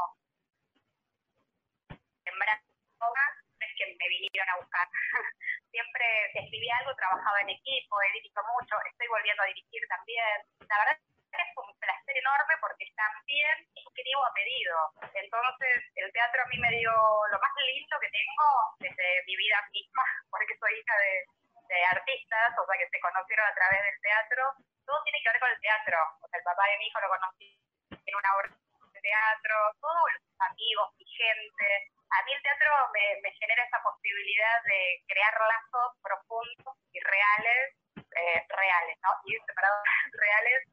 [2.24, 2.58] sembrar
[2.98, 4.88] obras, es que me vinieron a buscar.
[5.70, 10.42] Siempre si escribí algo, trabajaba en equipo, he dirigido mucho, estoy volviendo a dirigir también.
[10.66, 10.98] La verdad
[11.32, 14.76] es un placer enorme porque también escribo a pedido.
[15.14, 18.48] Entonces, el teatro a mí me dio lo más lindo que tengo
[18.80, 21.24] desde mi vida misma, porque soy hija de,
[21.68, 24.42] de artistas, o sea, que se conocieron a través del teatro.
[24.86, 25.98] Todo tiene que ver con el teatro.
[26.22, 27.48] O sea, el papá de mi hijo lo conocí
[27.92, 31.68] en una obra de teatro, todos los amigos, mi gente.
[32.08, 37.76] A mí el teatro me, me genera esa posibilidad de crear lazos profundos y reales,
[38.00, 39.12] eh, reales, ¿no?
[39.24, 40.64] Y separados reales,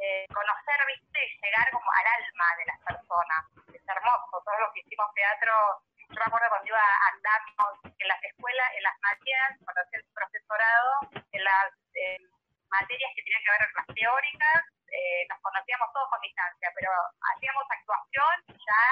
[0.00, 3.40] eh, conocer, viste, y llegar como al alma de las personas.
[3.72, 5.52] Es hermoso, todos los que hicimos teatro,
[6.10, 10.06] yo me acuerdo cuando iba andando en las escuelas, en las materias, cuando hacía el
[10.10, 10.90] profesorado,
[11.32, 12.18] en las eh,
[12.70, 14.58] materias que tenían que ver con las teóricas,
[14.90, 16.90] eh, nos conocíamos todos con distancia, pero
[17.34, 18.82] hacíamos actuación y ya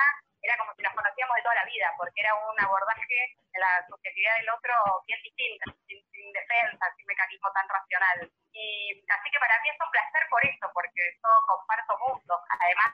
[0.43, 3.85] era como si nos conocíamos de toda la vida, porque era un abordaje de la
[3.89, 4.75] subjetividad del otro
[5.07, 8.31] bien distinta, sin, sin defensa, sin mecanismo tan racional.
[8.53, 12.41] Y así que para mí es un placer por eso, porque yo comparto mundos.
[12.49, 12.91] Además,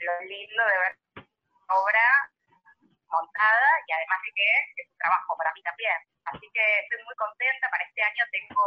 [0.00, 0.96] lo lindo de ver
[1.68, 2.23] obra
[3.14, 4.48] montada y además de que
[4.82, 5.98] es un trabajo para mí también.
[6.26, 7.70] Así que estoy muy contenta.
[7.70, 8.66] Para este año tengo,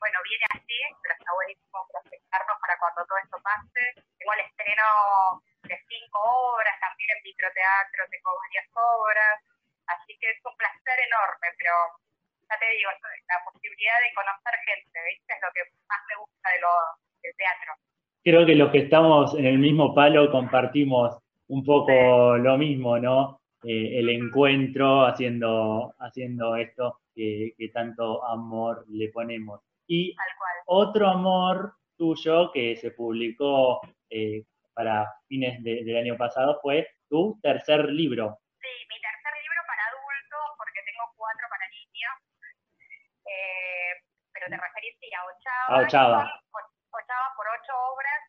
[0.00, 3.82] bueno, viene así, pero está buenísimo prospectarnos para cuando todo esto pase.
[4.16, 4.86] Tengo el estreno
[5.68, 9.36] de cinco obras, también en microteatro tengo varias obras.
[9.86, 11.72] Así que es un placer enorme, pero
[12.48, 12.90] ya te digo,
[13.28, 15.30] la posibilidad de conocer gente, ¿viste?
[15.34, 16.72] Es lo que más me gusta de lo,
[17.22, 17.70] del teatro.
[18.22, 23.40] Creo que los que estamos en el mismo palo compartimos un poco lo mismo, ¿no?
[23.64, 29.60] Eh, el encuentro haciendo, haciendo esto que, que tanto amor le ponemos.
[29.86, 30.14] Y
[30.66, 37.38] otro amor tuyo que se publicó eh, para fines de- del año pasado fue tu
[37.42, 38.38] tercer libro.
[38.60, 42.14] Sí, mi tercer libro para adultos, porque tengo cuatro para niños.
[43.24, 43.92] Eh,
[44.32, 45.66] pero te referís sí, a Ochava.
[45.66, 46.22] A Ochava.
[46.92, 48.20] Ochava por ocho obras.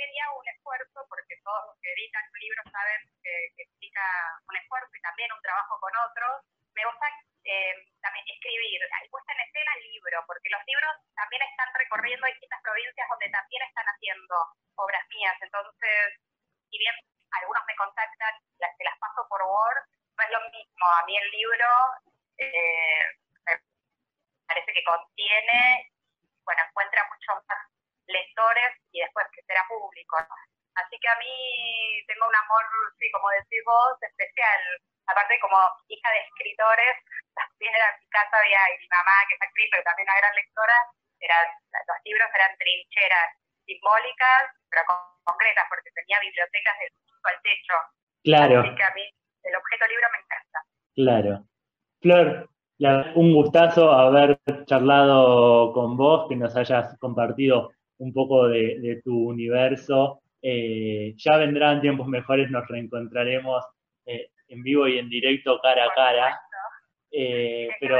[0.00, 1.92] A mí lo que me gusta también, y hago un esfuerzo, porque todos los que
[1.92, 4.04] editan un libro saben que, que implica
[4.48, 6.34] un esfuerzo y también un trabajo con otros,
[6.72, 7.06] me gusta
[7.44, 8.80] eh, también escribir.
[9.10, 13.62] Puesta en escena el libro, porque los libros también están recorriendo distintas provincias donde también
[13.62, 14.34] están haciendo
[14.76, 15.36] obras mías.
[15.40, 16.20] Entonces,
[16.70, 16.94] si bien
[17.42, 19.84] algunos me contactan, las, se las paso por Word,
[20.16, 20.86] no es lo mismo.
[20.86, 21.68] A mí el libro
[22.38, 23.04] eh,
[23.44, 23.52] me
[24.46, 25.90] parece que contiene,
[26.44, 27.69] bueno, encuentra muchos más
[28.12, 30.16] lectores y después que será público.
[30.74, 31.32] Así que a mí
[32.06, 32.64] tengo un amor,
[32.98, 34.60] sí, como decís vos, especial.
[35.06, 36.94] Aparte, como hija de escritores,
[37.34, 40.34] también en mi casa había y mi mamá, que es actriz, pero también una gran
[40.34, 40.76] lectora,
[41.20, 41.46] eran,
[41.86, 43.28] los libros eran trincheras
[43.66, 47.76] simbólicas, pero con- concretas, porque tenía bibliotecas del piso al techo.
[48.24, 49.04] Claro, Así que a mí
[49.44, 50.58] el objeto libro me encanta.
[50.94, 51.32] claro.
[52.00, 58.78] Flor, la- un gustazo haber charlado con vos, que nos hayas compartido un poco de,
[58.80, 60.20] de tu universo.
[60.42, 63.64] Eh, ya vendrán tiempos mejores, nos reencontraremos
[64.06, 66.40] eh, en vivo y en directo cara a cara.
[67.12, 67.96] eh, pero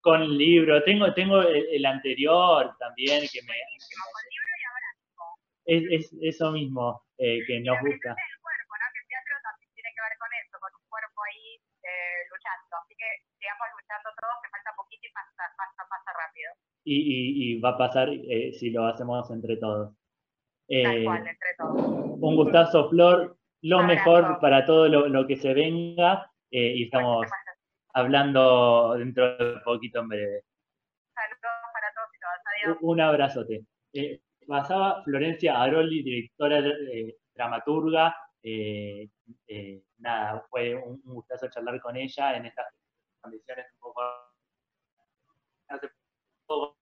[0.00, 0.82] con el libro, con libro.
[0.84, 7.40] Tengo, tengo el, el anterior también que me, que me- es, es eso mismo eh,
[7.46, 8.08] que nos gusta.
[8.10, 8.86] del cuerpo, ¿no?
[8.92, 11.46] Que el teatro también tiene que ver con eso, con un cuerpo ahí
[11.86, 12.76] eh, luchando.
[12.82, 13.06] Así que
[13.42, 16.50] sigamos luchando todos, que falta poquito y pasa, pasa, pasa rápido.
[16.84, 17.18] Y, y,
[17.56, 19.90] y va a pasar eh, si lo hacemos entre todos.
[19.90, 19.98] Tal
[20.68, 21.82] Eh, cual, entre todos.
[22.22, 23.36] un gustazo, Flor.
[23.62, 23.94] Lo Abrazo.
[23.94, 26.30] mejor para todo lo, lo que se venga.
[26.50, 27.26] eh, y estamos
[27.94, 30.42] hablando dentro de poquito en breve.
[31.14, 32.40] Saludos para todos y todas.
[32.64, 32.78] Adiós.
[32.80, 33.64] Un abrazote.
[33.94, 38.14] Eh, pasaba Florencia Aroli, directora eh, dramaturga.
[38.44, 39.08] eh,
[39.98, 42.66] nada, fue un, un gustazo charlar con ella en estas
[43.22, 44.02] condiciones un poco.
[45.68, 45.88] Hace
[46.46, 46.76] poco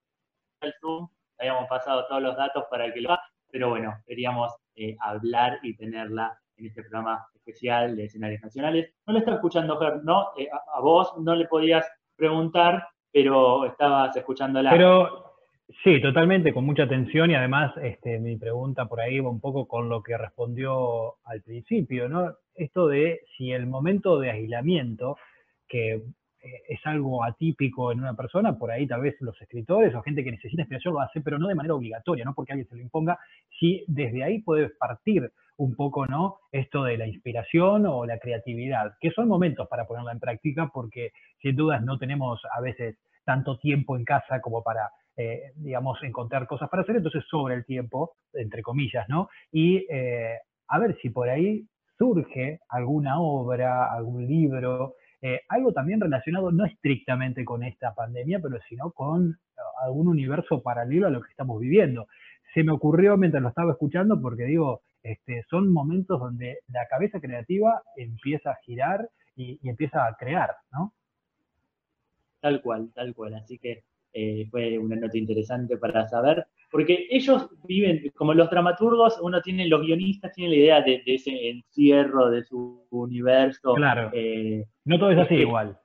[0.62, 4.96] el Zoom, habíamos pasado todos los datos para que lo haga, pero bueno, queríamos eh,
[5.00, 8.92] hablar y tenerla en este programa especial de escenarios nacionales.
[9.06, 10.30] No lo estaba escuchando, ¿no?
[10.36, 14.70] Eh, a, a vos no le podías preguntar, pero estabas escuchándola.
[14.70, 15.34] Pero
[15.82, 19.66] sí, totalmente, con mucha atención y además este, mi pregunta por ahí va un poco
[19.66, 22.34] con lo que respondió al principio, ¿no?
[22.54, 25.16] Esto de si el momento de aislamiento,
[25.66, 26.02] que
[26.42, 30.30] es algo atípico en una persona, por ahí tal vez los escritores o gente que
[30.30, 33.18] necesita inspiración lo hace, pero no de manera obligatoria, no porque alguien se lo imponga,
[33.58, 35.30] si desde ahí puede partir
[35.60, 36.38] un poco, ¿no?
[36.52, 41.12] Esto de la inspiración o la creatividad, que son momentos para ponerla en práctica porque
[41.42, 46.46] sin dudas no tenemos a veces tanto tiempo en casa como para, eh, digamos, encontrar
[46.46, 49.28] cosas para hacer, entonces sobre el tiempo, entre comillas, ¿no?
[49.52, 50.38] Y eh,
[50.68, 51.66] a ver si por ahí
[51.98, 58.58] surge alguna obra, algún libro, eh, algo también relacionado no estrictamente con esta pandemia, pero
[58.68, 62.06] sino con eh, algún universo paralelo a lo que estamos viviendo.
[62.54, 67.20] Se me ocurrió mientras lo estaba escuchando porque digo, este, son momentos donde la cabeza
[67.20, 70.92] creativa empieza a girar y, y empieza a crear, ¿no?
[72.40, 73.34] Tal cual, tal cual.
[73.34, 79.18] Así que eh, fue una nota interesante para saber, porque ellos viven, como los dramaturgos,
[79.22, 83.74] uno tiene, los guionistas tienen la idea de, de ese encierro de su universo.
[83.74, 84.10] Claro.
[84.12, 85.40] Eh, No todo es así Sí.
[85.42, 85.78] igual.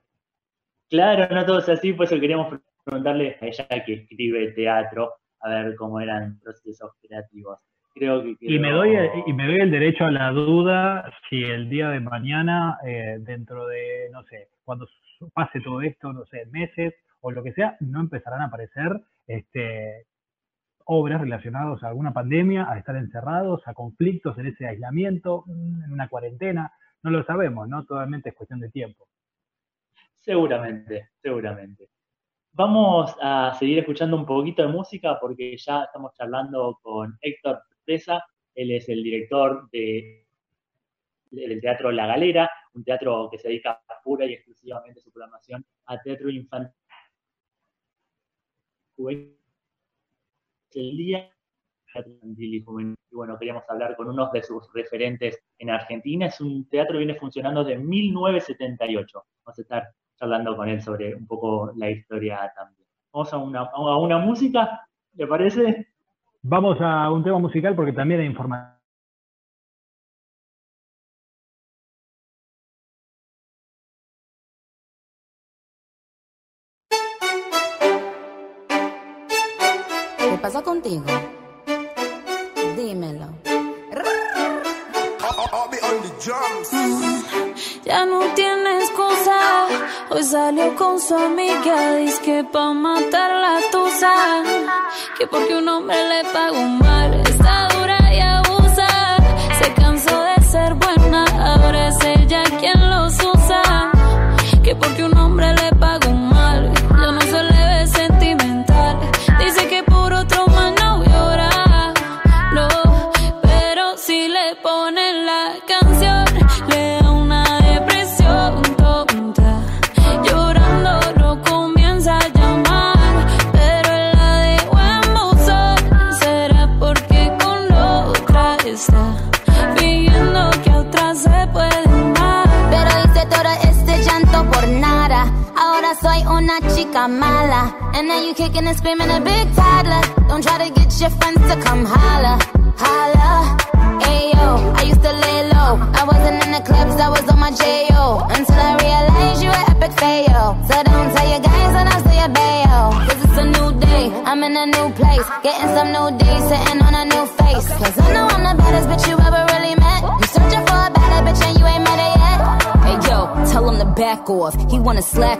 [0.88, 5.48] claro, no todo es así, por eso queríamos preguntarle a ella que escribe teatro, a
[5.50, 7.58] ver cómo eran procesos creativos.
[7.94, 11.42] Creo que Y me, doy el, y me doy el derecho a la duda si
[11.42, 14.86] el día de mañana, eh, dentro de, no sé, cuando
[15.32, 16.94] pase todo esto, no sé, meses
[17.26, 20.06] o lo que sea, no empezarán a aparecer este,
[20.84, 25.92] obras relacionadas a alguna pandemia, a estar encerrados, a conflictos en ese aislamiento, mm, en
[25.92, 26.72] una cuarentena.
[27.02, 27.84] No lo sabemos, ¿no?
[27.84, 29.08] Totalmente es cuestión de tiempo.
[30.14, 31.88] Seguramente, seguramente.
[32.52, 38.24] Vamos a seguir escuchando un poquito de música porque ya estamos charlando con Héctor Presa.
[38.54, 40.28] Él es el director de,
[41.32, 46.00] del Teatro La Galera, un teatro que se dedica pura y exclusivamente su programación a
[46.00, 46.72] teatro infantil.
[48.98, 51.30] El día
[52.36, 52.62] y
[53.12, 56.26] bueno, queríamos hablar con uno de sus referentes en Argentina.
[56.26, 59.24] Es un teatro que viene funcionando desde 1978.
[59.44, 62.86] Vamos a estar charlando con él sobre un poco la historia también.
[63.12, 65.86] Vamos a una, a una música, ¿le parece?
[66.42, 68.75] Vamos a un tema musical porque también hay información.
[80.46, 81.02] ¿Qué pasa contigo?
[82.76, 83.26] Dímelo.
[87.84, 89.66] Ya no tiene excusa.
[90.08, 91.96] Hoy salió con su amiga.
[91.96, 94.14] Dice que pa' matar la tusa.
[95.18, 97.25] Que porque un hombre le pagó mal.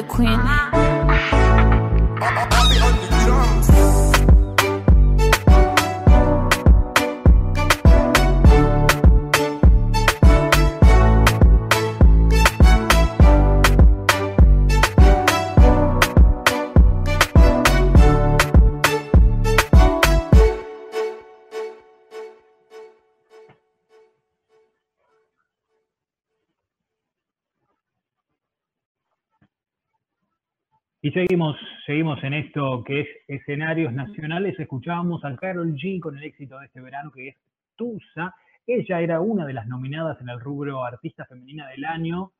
[0.00, 0.40] the Queen.
[31.02, 34.60] Y seguimos, seguimos en esto que es escenarios nacionales.
[34.60, 37.36] Escuchábamos a Carol G con el éxito de este verano, que es
[37.74, 38.34] Tusa.
[38.66, 42.32] Ella era una de las nominadas en el rubro Artista Femenina del Año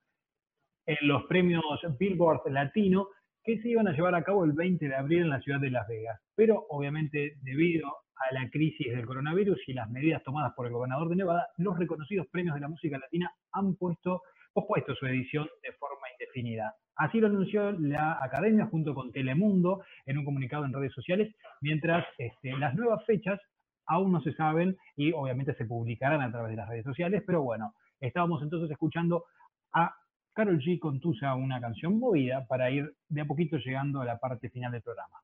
[0.84, 1.64] en los premios
[1.98, 3.08] Billboard Latino,
[3.42, 5.70] que se iban a llevar a cabo el 20 de abril en la ciudad de
[5.70, 6.20] Las Vegas.
[6.34, 11.08] Pero obviamente debido a la crisis del coronavirus y las medidas tomadas por el gobernador
[11.08, 14.20] de Nevada, los reconocidos premios de la música latina han puesto,
[14.52, 16.74] pospuesto su edición de forma indefinida.
[17.01, 22.05] Así lo anunció la Academia junto con Telemundo en un comunicado en redes sociales, mientras
[22.18, 23.40] este, las nuevas fechas
[23.86, 27.40] aún no se saben y obviamente se publicarán a través de las redes sociales, pero
[27.40, 29.24] bueno, estábamos entonces escuchando
[29.72, 29.96] a
[30.34, 34.18] Carol G con Tusa, una canción movida para ir de a poquito llegando a la
[34.18, 35.22] parte final del programa.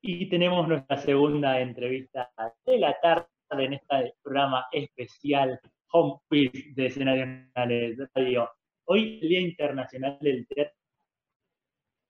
[0.00, 2.30] Y tenemos nuestra segunda entrevista
[2.64, 5.60] de la tarde en este programa especial
[5.92, 8.55] Home Quiz de Escenarios Nacionales Radio.
[8.88, 10.72] Hoy el Día Internacional del Teatro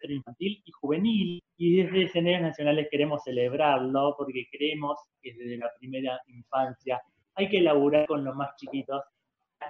[0.02, 6.20] Infantil y Juvenil y desde Escenarios Nacionales queremos celebrarlo porque creemos que desde la primera
[6.26, 7.00] infancia
[7.34, 9.02] hay que elaborar con los más chiquitos,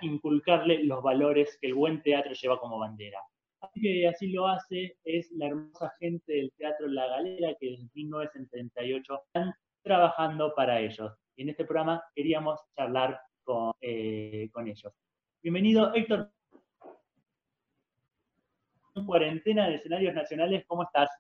[0.01, 3.21] inculcarle los valores que el buen teatro lleva como bandera.
[3.61, 7.89] Así que así lo hace es la hermosa gente del Teatro La Galera que desde
[7.95, 11.13] 1978 están trabajando para ellos.
[11.37, 14.93] Y en este programa queríamos charlar con, eh, con ellos.
[15.41, 16.36] Bienvenido Héctor.
[19.05, 21.11] Cuarentena de escenarios nacionales, ¿cómo estás?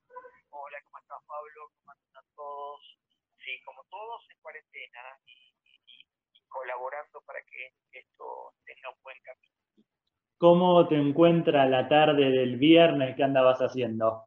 [0.50, 1.70] Hola, ¿cómo estás, Pablo?
[1.78, 2.98] ¿Cómo están todos?
[3.38, 9.18] Sí, como todos en cuarentena y, y- y colaborando para que esto tenga un buen
[9.20, 9.52] camino.
[10.38, 13.14] ¿Cómo te encuentra la tarde del viernes?
[13.14, 14.26] ¿Qué andabas haciendo?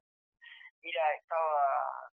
[0.81, 2.11] Mira, estaba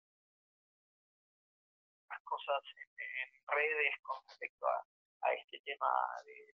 [2.09, 5.87] las cosas en, en redes con respecto a, a este tema
[6.25, 6.55] de, de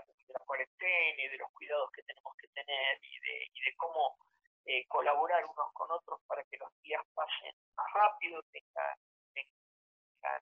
[0.00, 3.76] de la cuarentena y de los cuidados que tenemos que tener y de, y de
[3.76, 4.16] cómo
[4.64, 8.96] eh, colaborar unos con otros para que los días pasen más rápido, tengan,
[9.34, 10.40] tengan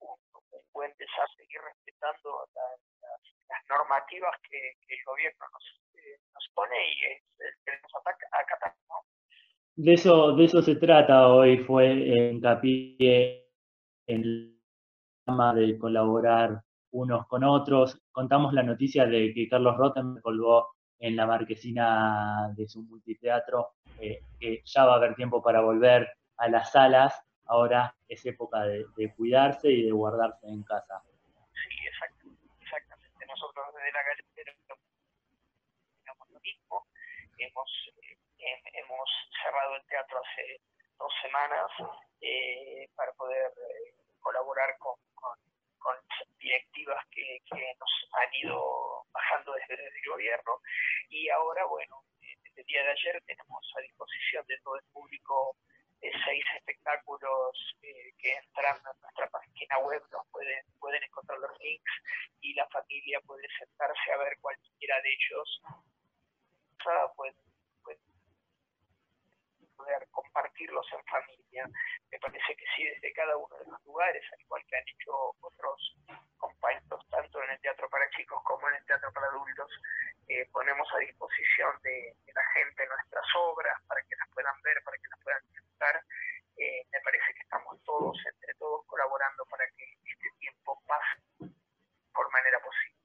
[0.00, 0.16] un,
[0.52, 7.04] un buen seguir respetando la- las, normativas que, el gobierno nos, eh, nos pone y
[7.04, 9.02] es el que nos ataca, acata, ¿no?
[9.76, 13.48] De eso, de eso se trata hoy, fue eh, hincapié
[14.06, 14.60] en el
[15.26, 16.62] tema de colaborar
[16.94, 18.00] unos con otros.
[18.12, 24.20] Contamos la noticia de que Carlos Rotten colgó en la marquesina de su multiteatro eh,
[24.38, 27.20] que ya va a haber tiempo para volver a las salas.
[27.46, 28.86] Ahora es época de,
[29.16, 31.02] cuidarse y de guardarse en casa.
[31.52, 32.28] Sí, exacto,
[32.62, 33.26] exactamente.
[33.26, 34.54] Nosotros desde la galería
[36.00, 36.86] digamos lo mismo.
[37.38, 37.68] Hemos,
[38.02, 39.08] eh, hem- hemos
[39.42, 40.60] cerrado el teatro hace
[40.98, 41.66] dos semanas
[42.20, 44.94] eh, para poder eh, colaborar con
[46.38, 50.60] directivas que, que nos han ido bajando desde, desde el gobierno.
[51.08, 55.56] Y ahora, bueno, desde el día de ayer tenemos a disposición de todo el público
[56.04, 61.58] eh, seis espectáculos eh, que entran a nuestra página web, los pueden, pueden encontrar los
[61.60, 61.92] links
[62.40, 65.62] y la familia puede sentarse a ver cualquiera de ellos.
[67.16, 67.34] Pueden,
[67.82, 68.00] pueden
[69.74, 71.70] poder compartirlos en familia.
[72.10, 75.34] Me parece que sí, desde cada uno de los lugares, al igual que han hecho
[75.40, 75.96] otros
[77.54, 79.70] el teatro para chicos como en el teatro para adultos,
[80.28, 84.76] eh, ponemos a disposición de, de la gente nuestras obras para que las puedan ver,
[84.84, 85.94] para que las puedan disfrutar.
[86.56, 91.54] Eh, me parece que estamos todos, entre todos, colaborando para que este tiempo pase
[92.12, 92.98] por manera posible.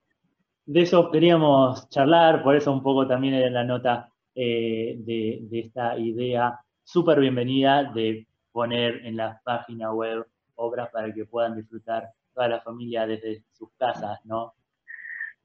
[0.65, 5.59] De eso queríamos charlar, por eso un poco también en la nota eh, de, de
[5.59, 10.25] esta idea súper bienvenida de poner en la página web
[10.55, 14.53] obras para que puedan disfrutar toda la familia desde sus casas, ¿no?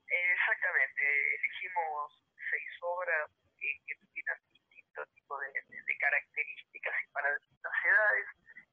[0.07, 1.03] Exactamente,
[1.37, 7.72] elegimos seis obras que, que tuvieran distintos tipos de, de- de características y para distintas
[7.85, 8.26] edades,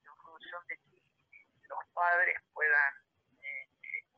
[0.04, 1.02] en función de que
[1.70, 2.94] los padres puedan
[3.42, 3.68] eh,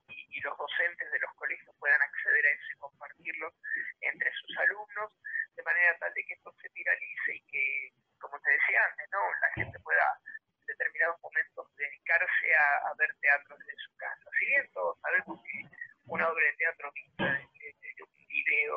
[0.10, 3.54] y, y los docentes de los colegios puedan acceder a eso y compartirlo
[4.02, 5.12] entre sus alumnos,
[5.56, 9.20] de manera tal de que esto se viralice y que, como te decía antes, ¿no?
[9.40, 10.20] la gente pueda
[10.60, 14.30] en determinados momentos dedicarse a, a ver teatro desde su casa.
[14.40, 15.62] Si bien todos sabemos que
[16.08, 18.76] una obra de teatro vista desde, desde un video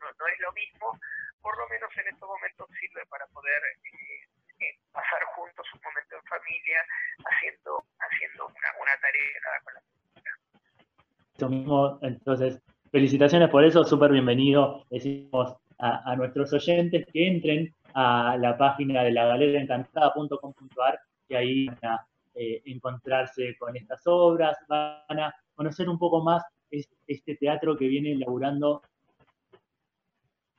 [0.00, 0.98] no, no es lo mismo,
[1.40, 4.24] por lo menos en estos momentos sirve para poder eh,
[4.60, 6.84] eh, pasar juntos un momento en familia
[7.24, 9.82] haciendo haciendo una, una tarea nada con la
[11.36, 12.60] Eso mismo, entonces,
[13.16, 14.84] felicitaciones por eso, súper bienvenido.
[14.90, 21.78] Decimos a, nuestros oyentes que entren a la página de la galeraencantada.com.ar y ahí van
[21.82, 27.74] a eh, encontrarse con estas obras, van a conocer un poco más es- este teatro
[27.74, 28.82] que viene elaborando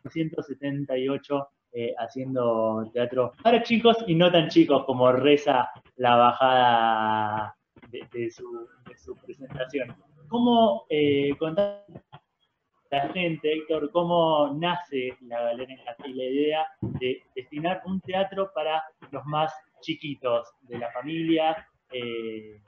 [0.10, 7.56] 178 eh, haciendo teatro para chicos y no tan chicos como reza la bajada
[7.92, 9.96] de, su, presentación.
[10.28, 11.86] ¿Cómo eh, contar
[12.90, 15.74] la gente, Héctor, cómo nace la Galera
[16.06, 21.68] y la idea de destinar un teatro para los más chiquitos de la familia?
[21.92, 22.62] Eh,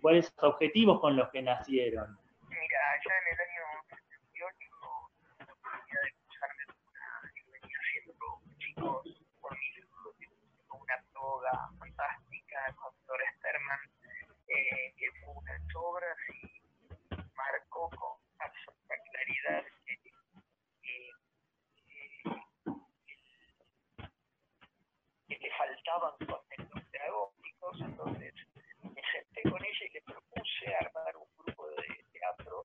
[0.00, 2.18] ¿Cuáles los objetivos con los que nacieron?
[2.48, 7.78] Mira, ya en el año 78 tuve la oportunidad de cruzarme con una que venía
[7.78, 8.14] haciendo
[8.58, 8.98] chicos
[9.40, 9.66] por mi
[10.66, 13.80] con una toga fantástica con Dora Sterman,
[14.48, 16.62] eh, que fue unas obras y
[17.36, 19.94] marcó con absoluta claridad que,
[20.82, 21.10] que,
[25.38, 25.50] que
[25.92, 28.34] faltaban contenidos pedagógicos, entonces
[28.82, 32.64] me senté con ella y le propuse armar un grupo de teatro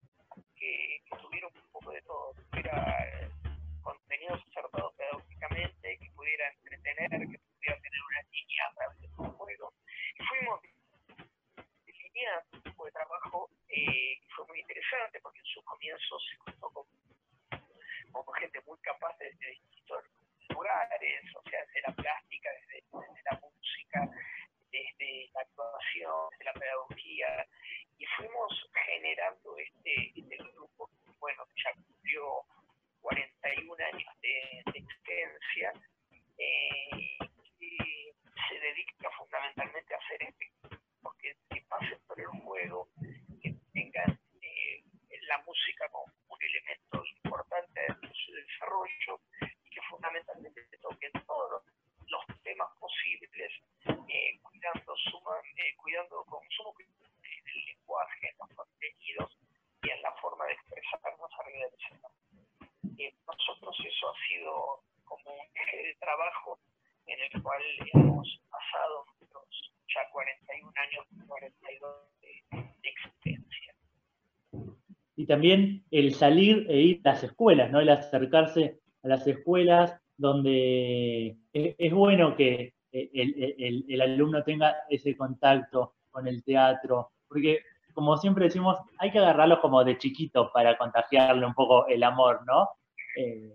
[0.56, 3.30] que, tuviera un poco de todo, que tuviera eh,
[3.82, 9.32] contenidos acertados pedagógicamente, que pudiera entretener, que pudiera tener una línea a través de un
[9.32, 9.74] juego.
[10.16, 10.62] Y fuimos
[11.86, 16.38] delineando un tipo de trabajo eh, que fue muy interesante porque en sus comienzos se
[16.38, 16.86] contó con,
[18.12, 20.04] con gente muy capaz de, de distintos
[20.58, 24.10] lugares, o sea, desde la plástica, desde, desde la música,
[24.72, 27.48] desde la actuación, desde la pedagogía,
[27.98, 32.44] y fuimos generando este, este grupo, bueno, que ya cumplió
[33.02, 35.74] 41 años de, de existencia,
[36.38, 37.18] eh,
[37.60, 38.14] que
[38.50, 42.90] se dedica fundamentalmente a hacer espectáculos que, que pasen por el juego,
[43.42, 44.84] que tengan eh,
[45.28, 49.22] la música como un elemento importante de su desarrollo
[49.64, 51.64] y que fundamentalmente toquen todos los,
[52.08, 53.52] los temas posibles,
[54.08, 59.38] eh, cuidando, suma, eh, cuidando con sumo cuidado en el lenguaje, en los contenidos
[59.84, 62.18] y en la forma de expresarnos arriba del escenario.
[62.98, 66.60] Eh, nosotros eso ha sido como un eje de trabajo
[67.06, 67.62] en el cual
[67.94, 72.44] hemos pasado nuestros ya 41 años, 42 de,
[72.82, 73.74] de existencia.
[75.16, 77.80] y también el salir e ir a las escuelas, ¿no?
[77.80, 84.76] El acercarse a las escuelas donde es, es bueno que el, el- el- alumno tenga
[84.90, 87.60] ese contacto con el teatro, porque
[87.94, 92.42] como siempre decimos, hay que agarrarlos como de chiquito para contagiarle un poco el amor,
[92.48, 92.70] ¿no?
[93.16, 93.54] Eh,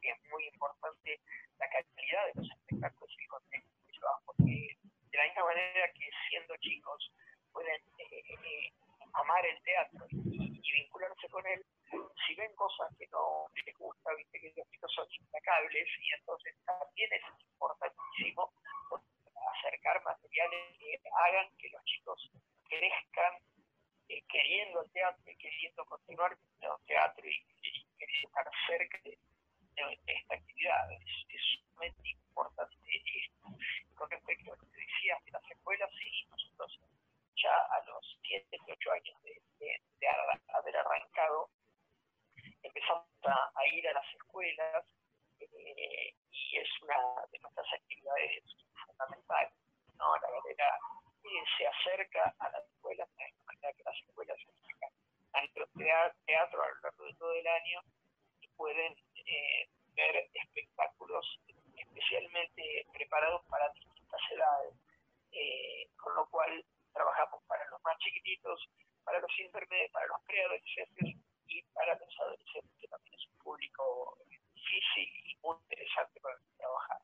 [0.00, 1.18] que, es muy importante
[1.58, 4.76] la calidad de los espectáculos y el contenido que llevas, porque
[5.14, 7.12] de la misma manera que siendo chicos
[7.52, 8.72] pueden eh, eh,
[9.12, 11.64] amar el teatro y, vincularse con él,
[12.26, 16.56] si ven cosas que no les gusta, viste que los chicos son implacables y entonces
[16.66, 18.52] también es importantísimo
[19.54, 22.32] acercar materiales que hagan que los chicos
[22.64, 23.34] crezcan
[24.08, 29.16] eh, queriendo el teatro y queriendo continuar viendo teatro y, y querido estar cerca de,
[30.06, 30.92] esta actividad.
[30.92, 32.74] Es, es sumamente importante.
[34.10, 36.80] Respecto a lo que decías de las escuelas, sí, nosotros
[37.36, 39.40] ya a los 7, 8 años de,
[40.54, 41.50] haber arrancado,
[42.62, 44.84] empezamos a, ir a las escuelas
[45.40, 46.96] eh, y es una
[47.30, 48.44] de nuestras actividades
[48.86, 49.52] fundamentales.
[49.98, 50.16] ¿no?
[50.16, 50.78] La galera
[51.58, 54.90] se acerca a las escuelas de manera que las escuelas se acercan
[55.32, 57.80] a nuestro tea- teatro a lo largo de todo el año
[58.40, 58.92] y pueden
[59.26, 61.40] eh, ver espectáculos
[61.76, 63.72] especialmente preparados para
[64.14, 64.74] distintas edades,
[65.32, 66.50] eh, con lo cual
[66.92, 68.60] trabajamos para los más chiquititos,
[69.04, 71.16] para los intermedios, para los preadolescentes
[71.48, 76.98] y para los adolescentes, que también es un público difícil y muy interesante para trabajar.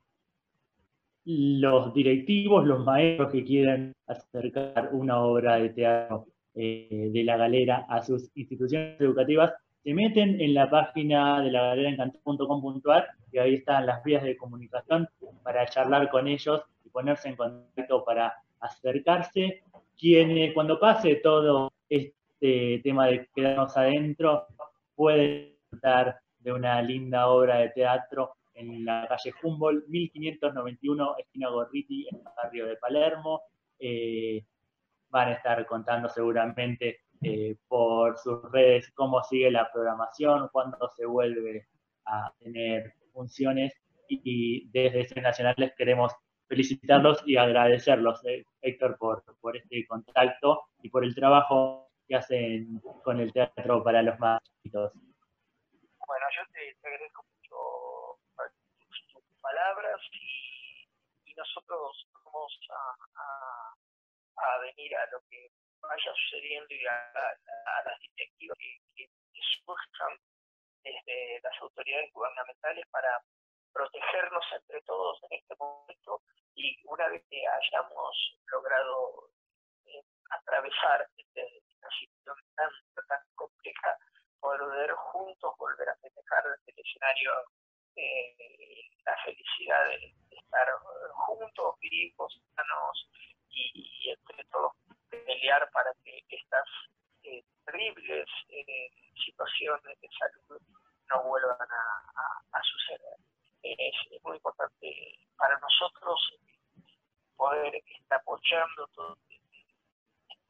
[1.25, 7.87] los directivos, los maestros que quieren acercar una obra de teatro eh, de la galera
[7.89, 9.53] a sus instituciones educativas,
[9.83, 12.13] se meten en la página de la galera
[13.33, 15.09] y ahí están las vías de comunicación
[15.43, 19.63] para charlar con ellos ponerse en contacto para acercarse.
[20.55, 24.47] Cuando pase todo este tema de quedarnos adentro,
[24.95, 32.09] pueden disfrutar de una linda obra de teatro en la calle Humboldt, 1591, esquina Gorriti,
[32.11, 33.43] en el barrio de Palermo.
[33.79, 34.45] Eh,
[35.09, 41.07] van a estar contando seguramente eh, por sus redes cómo sigue la programación, cuándo se
[41.07, 41.67] vuelve
[42.07, 43.75] a tener funciones
[44.09, 46.13] y, y desde ese Nacional les queremos
[46.51, 49.23] felicitarlos y agradecerlos, eh, Héctor, por,
[49.57, 54.93] este contacto y por el trabajo que hacen con el teatro para los más chiquitos.
[54.93, 58.19] Bueno, yo te, agradezco mucho
[58.83, 67.99] tus, palabras y, nosotros vamos a, venir a lo que vaya sucediendo y a las
[68.01, 70.19] directivas que, que, que surjan
[70.83, 73.23] desde las autoridades gubernamentales para
[73.73, 76.21] protegernos entre todos en este momento
[76.55, 79.31] y una vez que hayamos logrado
[79.87, 82.71] eh, atravesar este- esta situación tan,
[83.09, 83.97] tan compleja,
[84.41, 87.31] poder juntos volver a festejar el escenario
[87.97, 93.11] eh, la felicidad de, estar eh, juntos, vivos, sanos
[93.51, 94.73] y, entre todos
[95.09, 96.67] pelear para que estas
[97.65, 98.27] terribles
[99.25, 100.61] situaciones de salud
[101.09, 103.17] no vuelvan a suceder.
[103.63, 103.95] Es,
[104.25, 106.19] muy importante para nosotros
[107.37, 109.17] poder estar apoyando todo,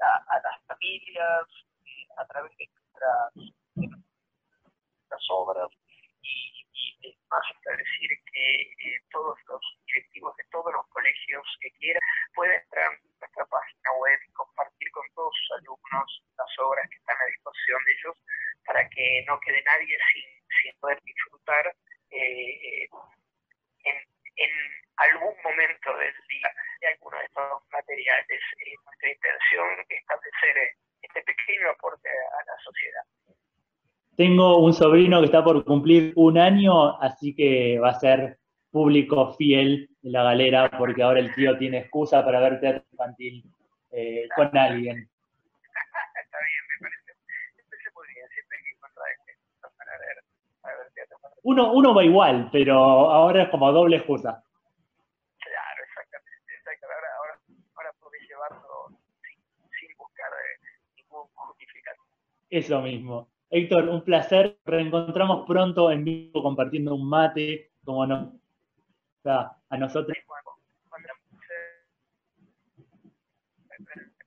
[0.00, 1.46] a, las familias
[1.84, 3.50] eh, a través de nuestras,
[5.30, 5.68] obras.
[6.22, 6.66] Y,
[7.02, 12.02] y más está decir que eh, todos los directivos de todos los colegios que quieran
[12.34, 16.96] pueden entrar en nuestra página web y compartir con todos sus alumnos las obras que
[16.96, 18.16] están a disposición de ellos
[18.66, 20.24] para que no quede nadie sin,
[20.62, 21.74] sin poder disfrutar
[22.10, 22.88] eh,
[23.84, 23.96] en,
[24.36, 24.50] en
[24.96, 28.40] algún momento del día de alguno de estos materiales.
[28.58, 33.02] Eh, nuestra intención es establecer este pequeño aporte a la sociedad.
[34.16, 38.38] Tengo un sobrino que está por cumplir un año, así que va a ser
[38.70, 43.44] público fiel de la galera, porque ahora el tío tiene excusa para ver teatro infantil
[43.92, 45.08] eh, con alguien.
[46.22, 47.14] Está bien, me parece,
[47.56, 50.22] me parece muy bien, siempre hay que encontrar excusas para ver,
[50.60, 51.18] para ver teatro.
[51.42, 52.74] Uno, uno va igual, pero
[53.10, 54.42] ahora es como doble excusa.
[55.38, 56.86] Claro, exactamente, exactamente.
[56.96, 57.40] Ahora, ahora,
[57.76, 59.38] ahora podés llevarlo sin,
[59.80, 60.66] sin buscar eh,
[60.96, 62.06] ningún justificativo.
[62.50, 63.28] Eso mismo.
[63.50, 64.58] Héctor, un placer.
[64.64, 68.28] Reencontramos pronto en vivo compartiendo un mate, como nos
[69.24, 70.16] a nosotros.
[70.26, 70.50] Cuando,
[70.88, 71.08] cuando
[71.46, 71.84] se-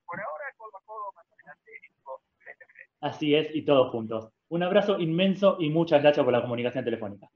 [0.06, 2.93] por ahora, codo a codo, más adelante, esto, frente a frente.
[3.04, 4.30] Así es, y todos juntos.
[4.48, 7.28] Un abrazo inmenso y muchas gracias por la comunicación telefónica.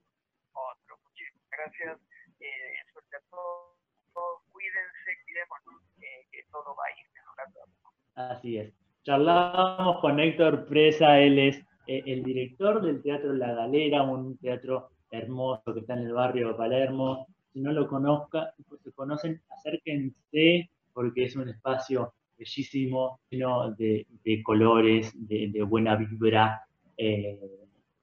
[0.54, 0.98] otro.
[1.04, 2.00] Muchísimas gracias.
[2.40, 2.48] Eh,
[2.94, 3.76] suerte a todos.
[4.14, 7.60] todos cuídense, cuidémonos, eh, que todo va a ir mejorando.
[8.16, 8.74] Así es.
[9.04, 11.58] Charlamos con Héctor Presa, él es
[11.88, 16.48] eh, el director del Teatro La Galera, un teatro hermoso que está en el barrio
[16.48, 17.28] de Palermo.
[17.52, 24.06] Si no lo conozca, se conocen, acérquense porque es un espacio bellísimo, lleno de,
[24.44, 26.62] colores, de, de buena vibra
[26.98, 27.40] eh,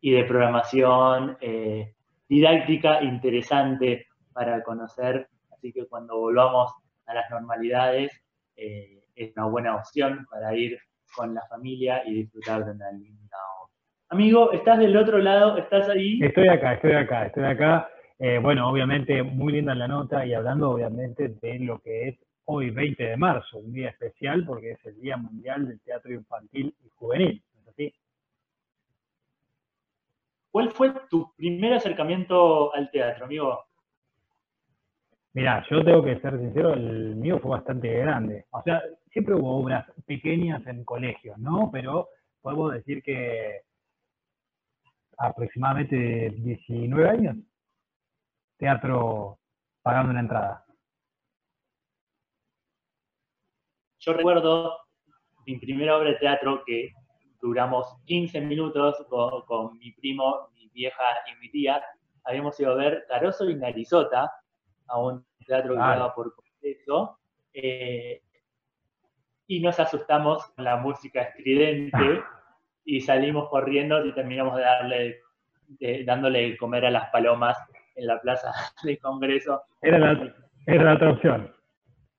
[0.01, 1.95] y de programación eh,
[2.29, 5.29] didáctica interesante para conocer.
[5.53, 6.73] Así que cuando volvamos
[7.07, 8.13] a las normalidades,
[8.57, 10.79] eh, es una buena opción para ir
[11.15, 13.73] con la familia y disfrutar de una linda obra.
[14.09, 16.19] Amigo, estás del otro lado, estás ahí.
[16.23, 17.89] Estoy acá, estoy acá, estoy acá.
[18.19, 22.71] Eh, bueno, obviamente muy linda la nota y hablando obviamente de lo que es hoy
[22.71, 26.89] 20 de marzo, un día especial porque es el Día Mundial del Teatro Infantil y
[26.91, 27.43] Juvenil.
[27.55, 27.95] ¿no es así?
[30.55, 33.65] ¿cuál fue tu primer acercamiento al teatro, amigo?
[35.33, 38.45] Mira, yo tengo que ser sincero, el mío fue bastante grande.
[38.51, 38.81] O sea,
[39.11, 41.71] siempre hubo obras pequeñas en colegios, ¿no?
[41.73, 42.09] Pero
[42.41, 43.63] podemos decir que
[45.19, 47.37] aproximadamente 19 años,
[48.57, 49.41] teatro
[49.83, 50.64] pagando una entrada.
[54.05, 54.77] Yo recuerdo
[55.47, 56.93] mi primera obra de teatro que
[57.41, 61.83] duramos 15 minutos con, con mi primo, mi vieja y mi tía.
[62.25, 64.31] Habíamos ido a ver Caroso y Narizota
[64.89, 65.99] a un teatro que Vale.
[65.99, 67.19] daba por completo.
[67.53, 68.21] eh,
[69.47, 71.97] y nos asustamos con la música estridente
[72.85, 75.21] y salimos corriendo y terminamos de darle,
[75.69, 77.57] de- dándole de comer a las palomas
[77.95, 78.51] en la plaza
[78.83, 79.63] de Congreso.
[79.83, 80.35] Era la,
[80.67, 81.55] era la otra opción.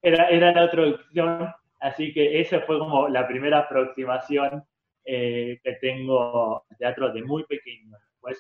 [0.04, 1.52] Era, era la otra opción,
[1.88, 4.64] así que esa fue como la primera aproximación
[5.06, 7.98] eh, que tengo al teatro de muy pequeño.
[8.12, 8.38] Después,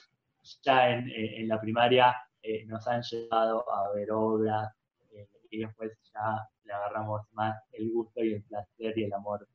[0.63, 4.71] ya en, eh, en la primaria, eh, nos han llevado a ver obras
[5.11, 9.47] eh, y después ya le agarramos más el gusto y el placer y el amor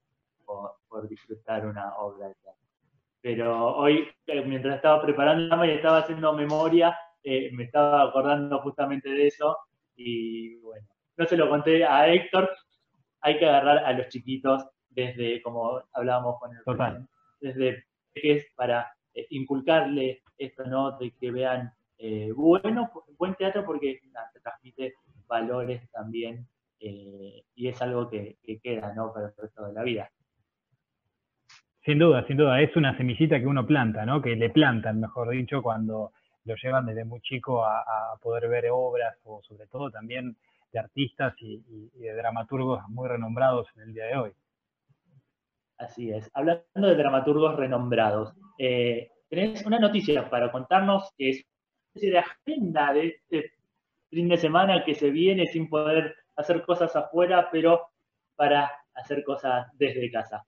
[0.44, 2.60] por, por disfrutar una obra de teatro.
[3.22, 9.10] Pero hoy, eh, mientras estaba preparando y estaba haciendo memoria, eh, me estaba acordando justamente
[9.10, 9.56] de eso
[9.94, 10.86] y bueno,
[11.16, 12.50] no se lo conté a Héctor,
[13.20, 17.06] hay que agarrar a los chiquitos desde, como hablábamos con el Total.
[17.40, 20.98] desde pequeños para eh, inculcarle esto, ¿no?
[20.98, 24.94] De que vean eh, bueno, buen teatro porque nada, te transmite
[25.26, 26.46] valores también
[26.80, 29.12] eh, y es algo que, que queda, ¿no?
[29.12, 30.10] Para el resto de la vida.
[31.84, 34.20] Sin duda, sin duda, es una semillita que uno planta, ¿no?
[34.20, 36.12] Que le plantan, mejor dicho, cuando
[36.44, 40.36] lo llevan desde muy chico a, a poder ver obras o sobre todo también
[40.72, 44.32] de artistas y, y- y de dramaturgos muy renombrados en el día de hoy.
[45.78, 46.30] Así es.
[46.34, 52.18] Hablando de dramaturgos renombrados, eh, tenés una noticia para contarnos que es una especie de
[52.18, 53.52] agenda de este
[54.10, 57.80] fin de semana que se viene sin poder hacer cosas afuera, pero
[58.36, 60.44] para hacer cosas desde casa.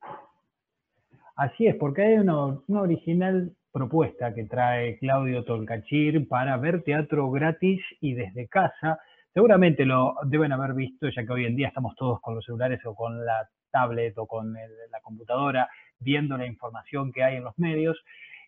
[1.36, 7.30] Así es, porque hay una, una original propuesta que trae Claudio Tolcachir para ver teatro
[7.30, 9.00] gratis y desde casa.
[9.34, 12.84] Seguramente lo deben haber visto, ya que hoy en día estamos todos con los celulares
[12.84, 15.68] o con la tablet o con el- la computadora
[15.98, 17.98] viendo la información que hay en los medios.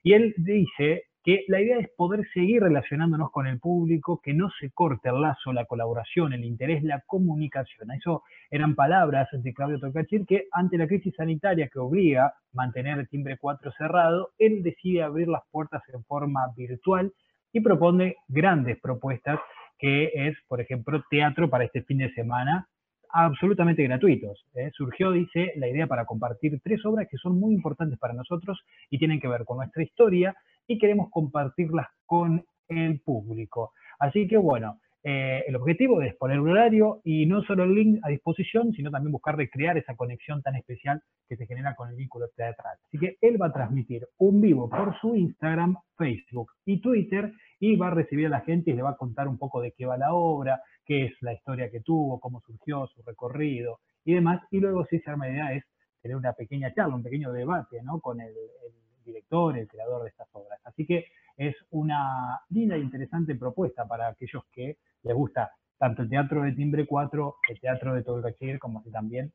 [0.02, 4.50] Y él dice que la idea es poder seguir relacionándonos con el público, que no
[4.60, 7.90] se corte el lazo, la colaboración, el interés, la comunicación.
[7.92, 12.98] Eso eran palabras de Claudio Tolcachir que ante la crisis sanitaria que obliga a mantener
[12.98, 17.10] el timbre 4 cerrado, él decide abrir las puertas en forma virtual
[17.52, 19.40] y propone grandes propuestas
[19.78, 22.68] que es, por ejemplo, teatro para este fin de semana
[23.10, 24.44] absolutamente gratuitos.
[24.54, 24.70] ¿eh?
[24.72, 28.60] Surgió, dice, la idea para compartir tres obras que son muy importantes para nosotros
[28.90, 30.34] y tienen que ver con nuestra historia
[30.66, 33.72] y queremos compartirlas con el público.
[34.00, 38.00] Así que bueno, eh, el objetivo es poner un horario y no solo el link
[38.02, 41.94] a disposición, sino también buscar recrear esa conexión tan especial que se genera con el
[41.94, 42.78] vínculo teatral.
[42.86, 47.76] Así que él va a transmitir un vivo por su Instagram, Facebook y Twitter y
[47.76, 49.84] va a recibir a la gente y le va a contar un poco de qué
[49.84, 54.42] va la obra, qué es la historia que tuvo, cómo surgió, su recorrido y demás.
[54.50, 55.64] Y luego, si se arma idea, es
[56.00, 58.00] tener una pequeña charla, un pequeño debate ¿no?
[58.00, 58.72] con el, el
[59.04, 60.58] director, el creador de estas obras.
[60.64, 61.04] Así que
[61.36, 66.52] es una linda e interesante propuesta para aquellos que les gusta tanto el teatro de
[66.52, 69.32] Timbre 4, el teatro de Tolcachir, como si también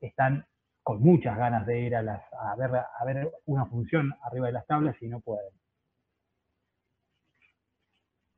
[0.00, 0.46] están
[0.82, 4.52] con muchas ganas de ir a, las, a, ver, a ver una función arriba de
[4.52, 5.52] las tablas y no pueden.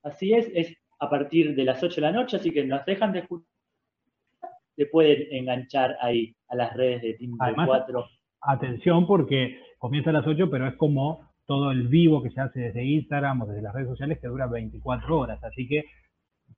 [0.02, 3.12] Así es, es a partir de las 8 de la noche, así que nos dejan
[3.12, 3.46] de escuchar,
[4.74, 8.04] se pueden enganchar ahí a las redes de Timbre Además, 4.
[8.40, 12.60] Atención porque comienza a las 8, pero es como todo el vivo que se hace
[12.60, 15.42] desde Instagram o desde las redes sociales que dura 24 horas.
[15.44, 15.84] Así que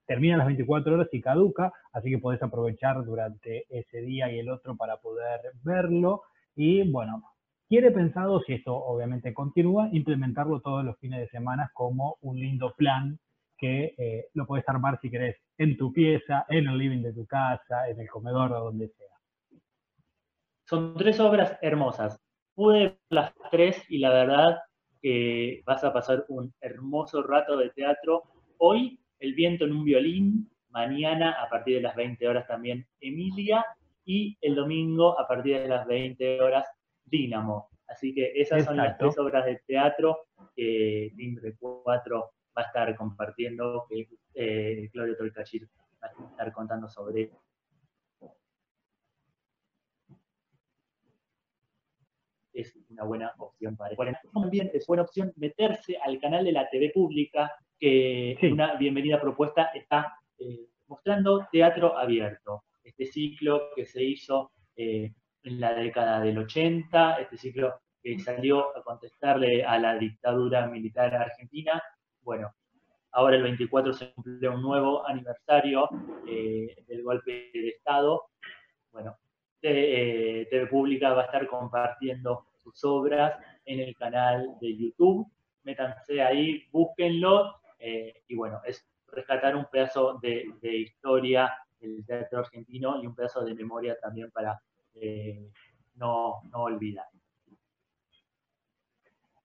[0.05, 4.49] termina las 24 horas y caduca, así que podés aprovechar durante ese día y el
[4.49, 6.23] otro para poder verlo.
[6.55, 7.23] Y bueno,
[7.67, 12.73] quiere pensado, si esto obviamente continúa, implementarlo todos los fines de semana como un lindo
[12.75, 13.19] plan
[13.57, 17.25] que eh, lo puedes armar si querés en tu pieza, en el living de tu
[17.25, 19.59] casa, en el comedor o donde sea.
[20.67, 22.19] Son tres obras hermosas.
[22.53, 24.57] Pude ver las tres y la verdad
[25.01, 28.23] que vas a pasar un hermoso rato de teatro.
[28.57, 30.49] Hoy, El viento en un violín.
[30.69, 33.65] Mañana, a partir de las 20 horas también, Emilia.
[34.03, 36.67] Y el domingo, a partir de las 20 horas,
[37.05, 37.69] Dínamo.
[37.87, 42.95] Así que esas son las tres obras de teatro que Timbre 4 va a estar
[42.95, 45.67] compartiendo, que eh, Claudio Tolcachir
[46.03, 47.31] va a estar contando sobre
[52.55, 53.95] es una buena opción para.
[54.33, 58.47] También es buena opción meterse al canal de la TV pública, que Sí.
[58.51, 62.63] una bienvenida propuesta está eh, mostrando teatro abierto.
[62.83, 65.11] Este ciclo que se hizo eh,
[65.43, 71.13] en la década del 80, este ciclo que salió a contestarle a la dictadura militar
[71.15, 71.81] argentina.
[72.21, 72.53] Bueno,
[73.11, 75.89] ahora el 24 se cumple un nuevo aniversario
[76.27, 78.23] eh, del golpe de Estado.
[78.91, 79.17] Bueno,
[79.59, 83.33] Te- eh, TV Pública va a estar compartiendo sus obras
[83.65, 85.27] en el canal de YouTube.
[85.63, 87.55] Métanse ahí, búsquenlo.
[87.85, 93.45] Eh, y bueno, es rescatar un pedazo de, historia del teatro argentino y un pedazo
[93.45, 94.59] de memoria también para
[94.95, 95.51] eh,
[95.93, 97.05] no, no olvidar.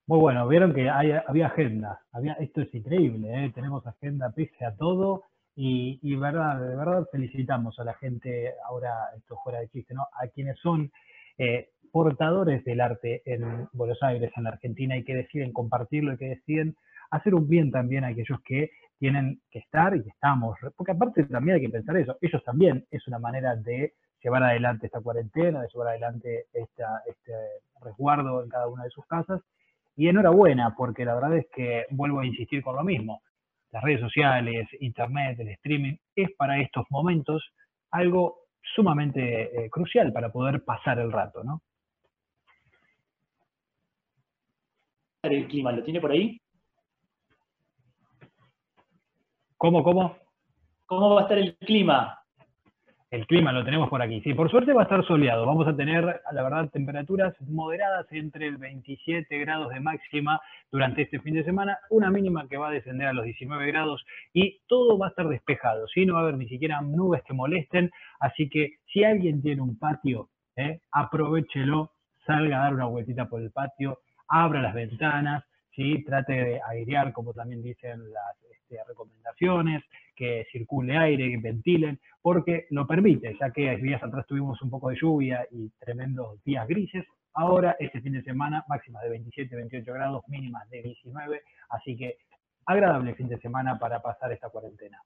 [0.07, 2.01] Muy bueno, vieron que había agenda.
[2.13, 3.53] Había, esto es increíble, ¿eh?
[3.55, 5.25] tenemos agenda pese a todo.
[5.55, 10.07] Y, y verdad, de verdad felicitamos a la gente, ahora esto fuera de chiste, ¿no?
[10.19, 10.91] A quienes son
[11.37, 16.17] eh, portadores del arte en Buenos Aires, en la Argentina, y que deciden compartirlo y
[16.17, 16.77] que deciden
[17.11, 20.59] hacer un bien también a aquellos que tienen que estar y que estamos.
[20.77, 24.87] Porque aparte también hay que pensar eso, ellos también es una manera de llevar adelante
[24.87, 26.85] esta cuarentena, de llevar adelante este
[27.81, 29.41] resguardo en cada una de sus casas.
[29.97, 33.23] Y enhorabuena, porque la verdad es que vuelvo a insistir con lo mismo.
[33.73, 37.53] Las redes sociales, internet, el streaming, es para estos momentos
[37.91, 38.41] algo
[38.75, 41.63] sumamente eh, crucial para poder pasar el rato, ¿no?
[45.23, 46.41] El clima, ¿lo tiene por ahí?
[49.61, 50.17] ¿Cómo, cómo?
[50.87, 52.19] ¿Cómo va a estar el clima?
[53.11, 54.23] El clima lo tenemos por aquí.
[54.23, 55.45] Sí, por suerte va a estar soleado.
[55.45, 56.03] Vamos a tener,
[56.33, 60.41] la verdad, temperaturas moderadas entre el 27 grados de máxima
[60.73, 64.03] durante este fin de semana, una mínima que va a descender a los 19 grados
[64.33, 66.07] y todo va a estar despejado, ¿sí?
[66.07, 69.79] No va a haber ni siquiera nubes que molesten, así que si alguien tiene un
[69.79, 70.81] patio, ¿eh?
[70.91, 71.93] aprovechelo,
[72.25, 75.45] salga a dar una vueltita por el patio, abra las ventanas,
[75.77, 76.03] ¿sí?
[76.03, 79.83] Trate de airear, como también dicen las este, recomendaciones,
[80.15, 84.91] que circule aire, que ventilen, porque lo permite, ya que días atrás tuvimos un poco
[84.91, 87.05] de lluvia y tremendos días grises.
[87.35, 92.19] Ahora, este fin de semana, máximas de 27, 28 grados, mínimas de 19, así que
[92.67, 95.03] agradable fin de semana para pasar esta cuarentena.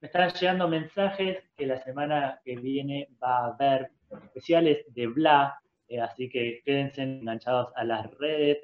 [0.00, 5.60] Me están llegando mensajes que la semana que viene va a haber especiales de Bla,
[5.88, 8.58] eh, así que quédense enganchados a las redes,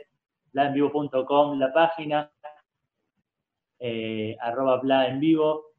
[0.53, 2.31] blaenvivo.com, la página,
[3.87, 5.75] eh, arroba Bla en vivo,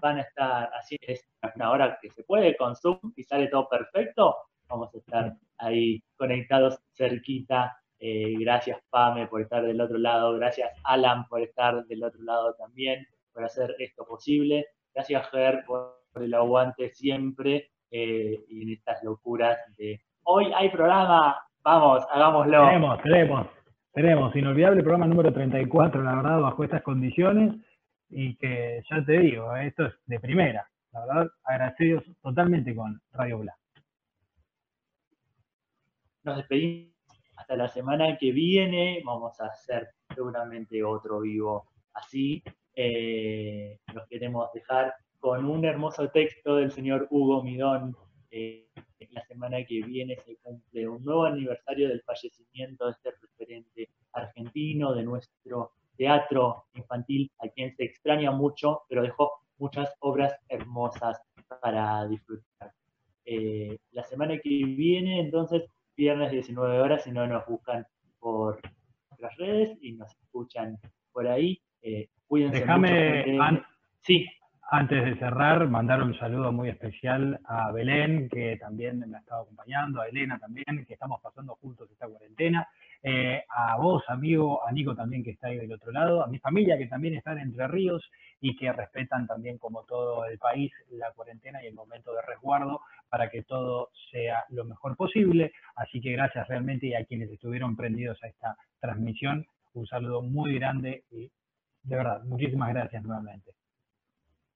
[0.00, 0.70] van a estar
[1.02, 4.36] es una hora que se puede con Zoom y sale todo perfecto,
[4.68, 7.76] vamos a estar ahí conectados cerquita.
[7.98, 12.54] Eh, gracias Pame por estar del otro lado, gracias Alan por estar del otro lado
[12.54, 19.02] también, por hacer esto posible, gracias Ger por el aguante siempre eh, y en estas
[19.04, 22.66] locuras de hoy hay programa, vamos, hagámoslo.
[22.66, 23.46] Tenemos, tenemos,
[23.94, 27.54] tenemos, inolvidable programa número 34, la verdad, bajo estas condiciones,
[28.10, 33.38] y que ya te digo, esto es de primera, la verdad, agradecidos totalmente con Radio
[33.38, 33.56] Bla.
[36.24, 36.92] Nos despedimos
[37.36, 42.42] hasta la semana que viene, vamos a hacer seguramente otro vivo así.
[42.74, 47.96] Eh, los queremos dejar con un hermoso texto del señor Hugo Midón.
[48.30, 48.68] Eh,
[49.10, 54.94] la semana que viene se cumple un nuevo aniversario del fallecimiento de este referente argentino,
[54.94, 61.20] de nuestro teatro infantil, a quien se extraña mucho, pero dejó muchas obras hermosas
[61.60, 62.72] para disfrutar.
[63.24, 65.62] Eh, la semana que viene, entonces,
[65.96, 67.86] viernes 19 horas, si no nos buscan
[68.18, 68.60] por
[69.18, 70.78] las redes y nos escuchan
[71.12, 71.60] por ahí.
[71.82, 73.42] Eh, cuídense Déjame, mucho.
[73.42, 73.64] an-
[74.00, 74.26] Sí,
[74.76, 79.42] Antes de cerrar, mandar un saludo muy especial a Belén, que también me ha estado
[79.42, 82.66] acompañando, a Elena también, que estamos pasando juntos esta cuarentena,
[83.00, 86.40] eh, a vos, amigo, a Nico también, que está ahí del otro lado, a mi
[86.40, 88.02] familia, que también está en Entre Ríos
[88.40, 92.80] y que respetan también, como todo el país, la cuarentena y el momento de resguardo
[93.08, 95.52] para que todo sea lo mejor posible.
[95.76, 100.58] Así que gracias realmente y a quienes estuvieron prendidos a esta transmisión, un saludo muy
[100.58, 101.30] grande y
[101.84, 103.52] de verdad, muchísimas gracias nuevamente.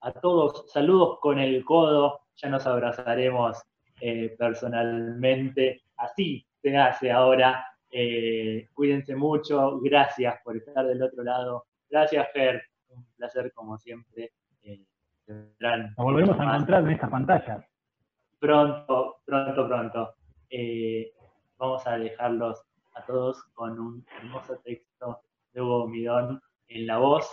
[0.01, 3.63] A todos, saludos con el codo, ya nos abrazaremos
[4.01, 7.65] eh, personalmente, así se hace ahora.
[7.91, 11.65] Eh, cuídense mucho, gracias por estar del otro lado.
[11.89, 14.33] Gracias, Fer, un placer como siempre.
[14.63, 14.85] Eh,
[15.27, 17.65] Nos volveremos a encontrar en estas pantallas.
[18.39, 20.15] pronto, pronto, pronto.
[21.59, 22.63] Vamos a dejarlos
[22.95, 25.21] a todos con un hermoso texto
[25.53, 27.29] de Hugo Midón en la voz,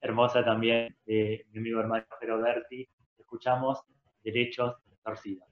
[0.00, 2.88] hermosa también mi amigo hermano Jero Berti.
[3.18, 3.82] Escuchamos
[4.22, 5.46] derechos torcidos.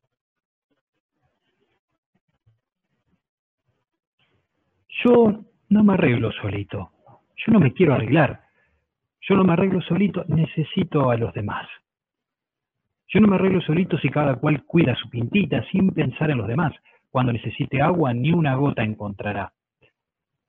[5.05, 6.91] Yo no me arreglo solito.
[7.37, 8.45] Yo no me quiero arreglar.
[9.29, 11.67] Yo no me arreglo solito, necesito a los demás.
[13.09, 16.49] Yo no me arreglo solito si cada cual cuida su pintita sin pensar en los
[16.49, 16.73] demás.
[17.11, 19.53] Cuando necesite agua, ni una gota encontrará.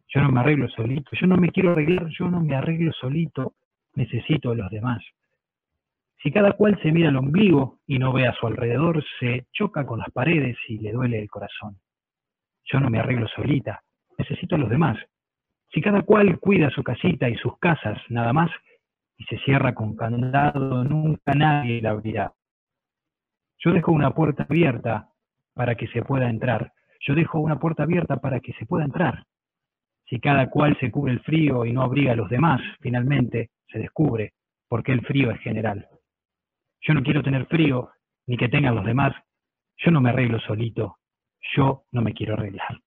[0.07, 3.53] Yo no me arreglo solito, yo no me quiero arreglar, yo no me arreglo solito,
[3.97, 5.03] necesito a los demás.
[6.21, 9.85] Si cada cual se mira al ombligo y no ve a su alrededor, se choca
[9.85, 11.77] con las paredes y le duele el corazón.
[12.65, 13.81] Yo no me arreglo solita,
[14.17, 14.97] necesito a los demás.
[15.71, 18.51] Si cada cual cuida su casita y sus casas nada más,
[19.17, 22.33] y se cierra con candado, nunca nadie la abrirá.
[23.57, 25.09] Yo dejo una puerta abierta
[25.55, 26.71] para que se pueda entrar.
[26.99, 29.25] Yo dejo una puerta abierta para que se pueda entrar.
[30.05, 33.79] Si cada cual se cubre el frío y no abriga a los demás, finalmente se
[33.79, 34.33] descubre
[34.67, 35.87] porque el frío es general.
[36.81, 37.89] Yo no quiero tener frío,
[38.27, 39.13] ni que tengan los demás.
[39.77, 40.97] Yo no me arreglo solito.
[41.55, 42.79] Yo no me quiero arreglar.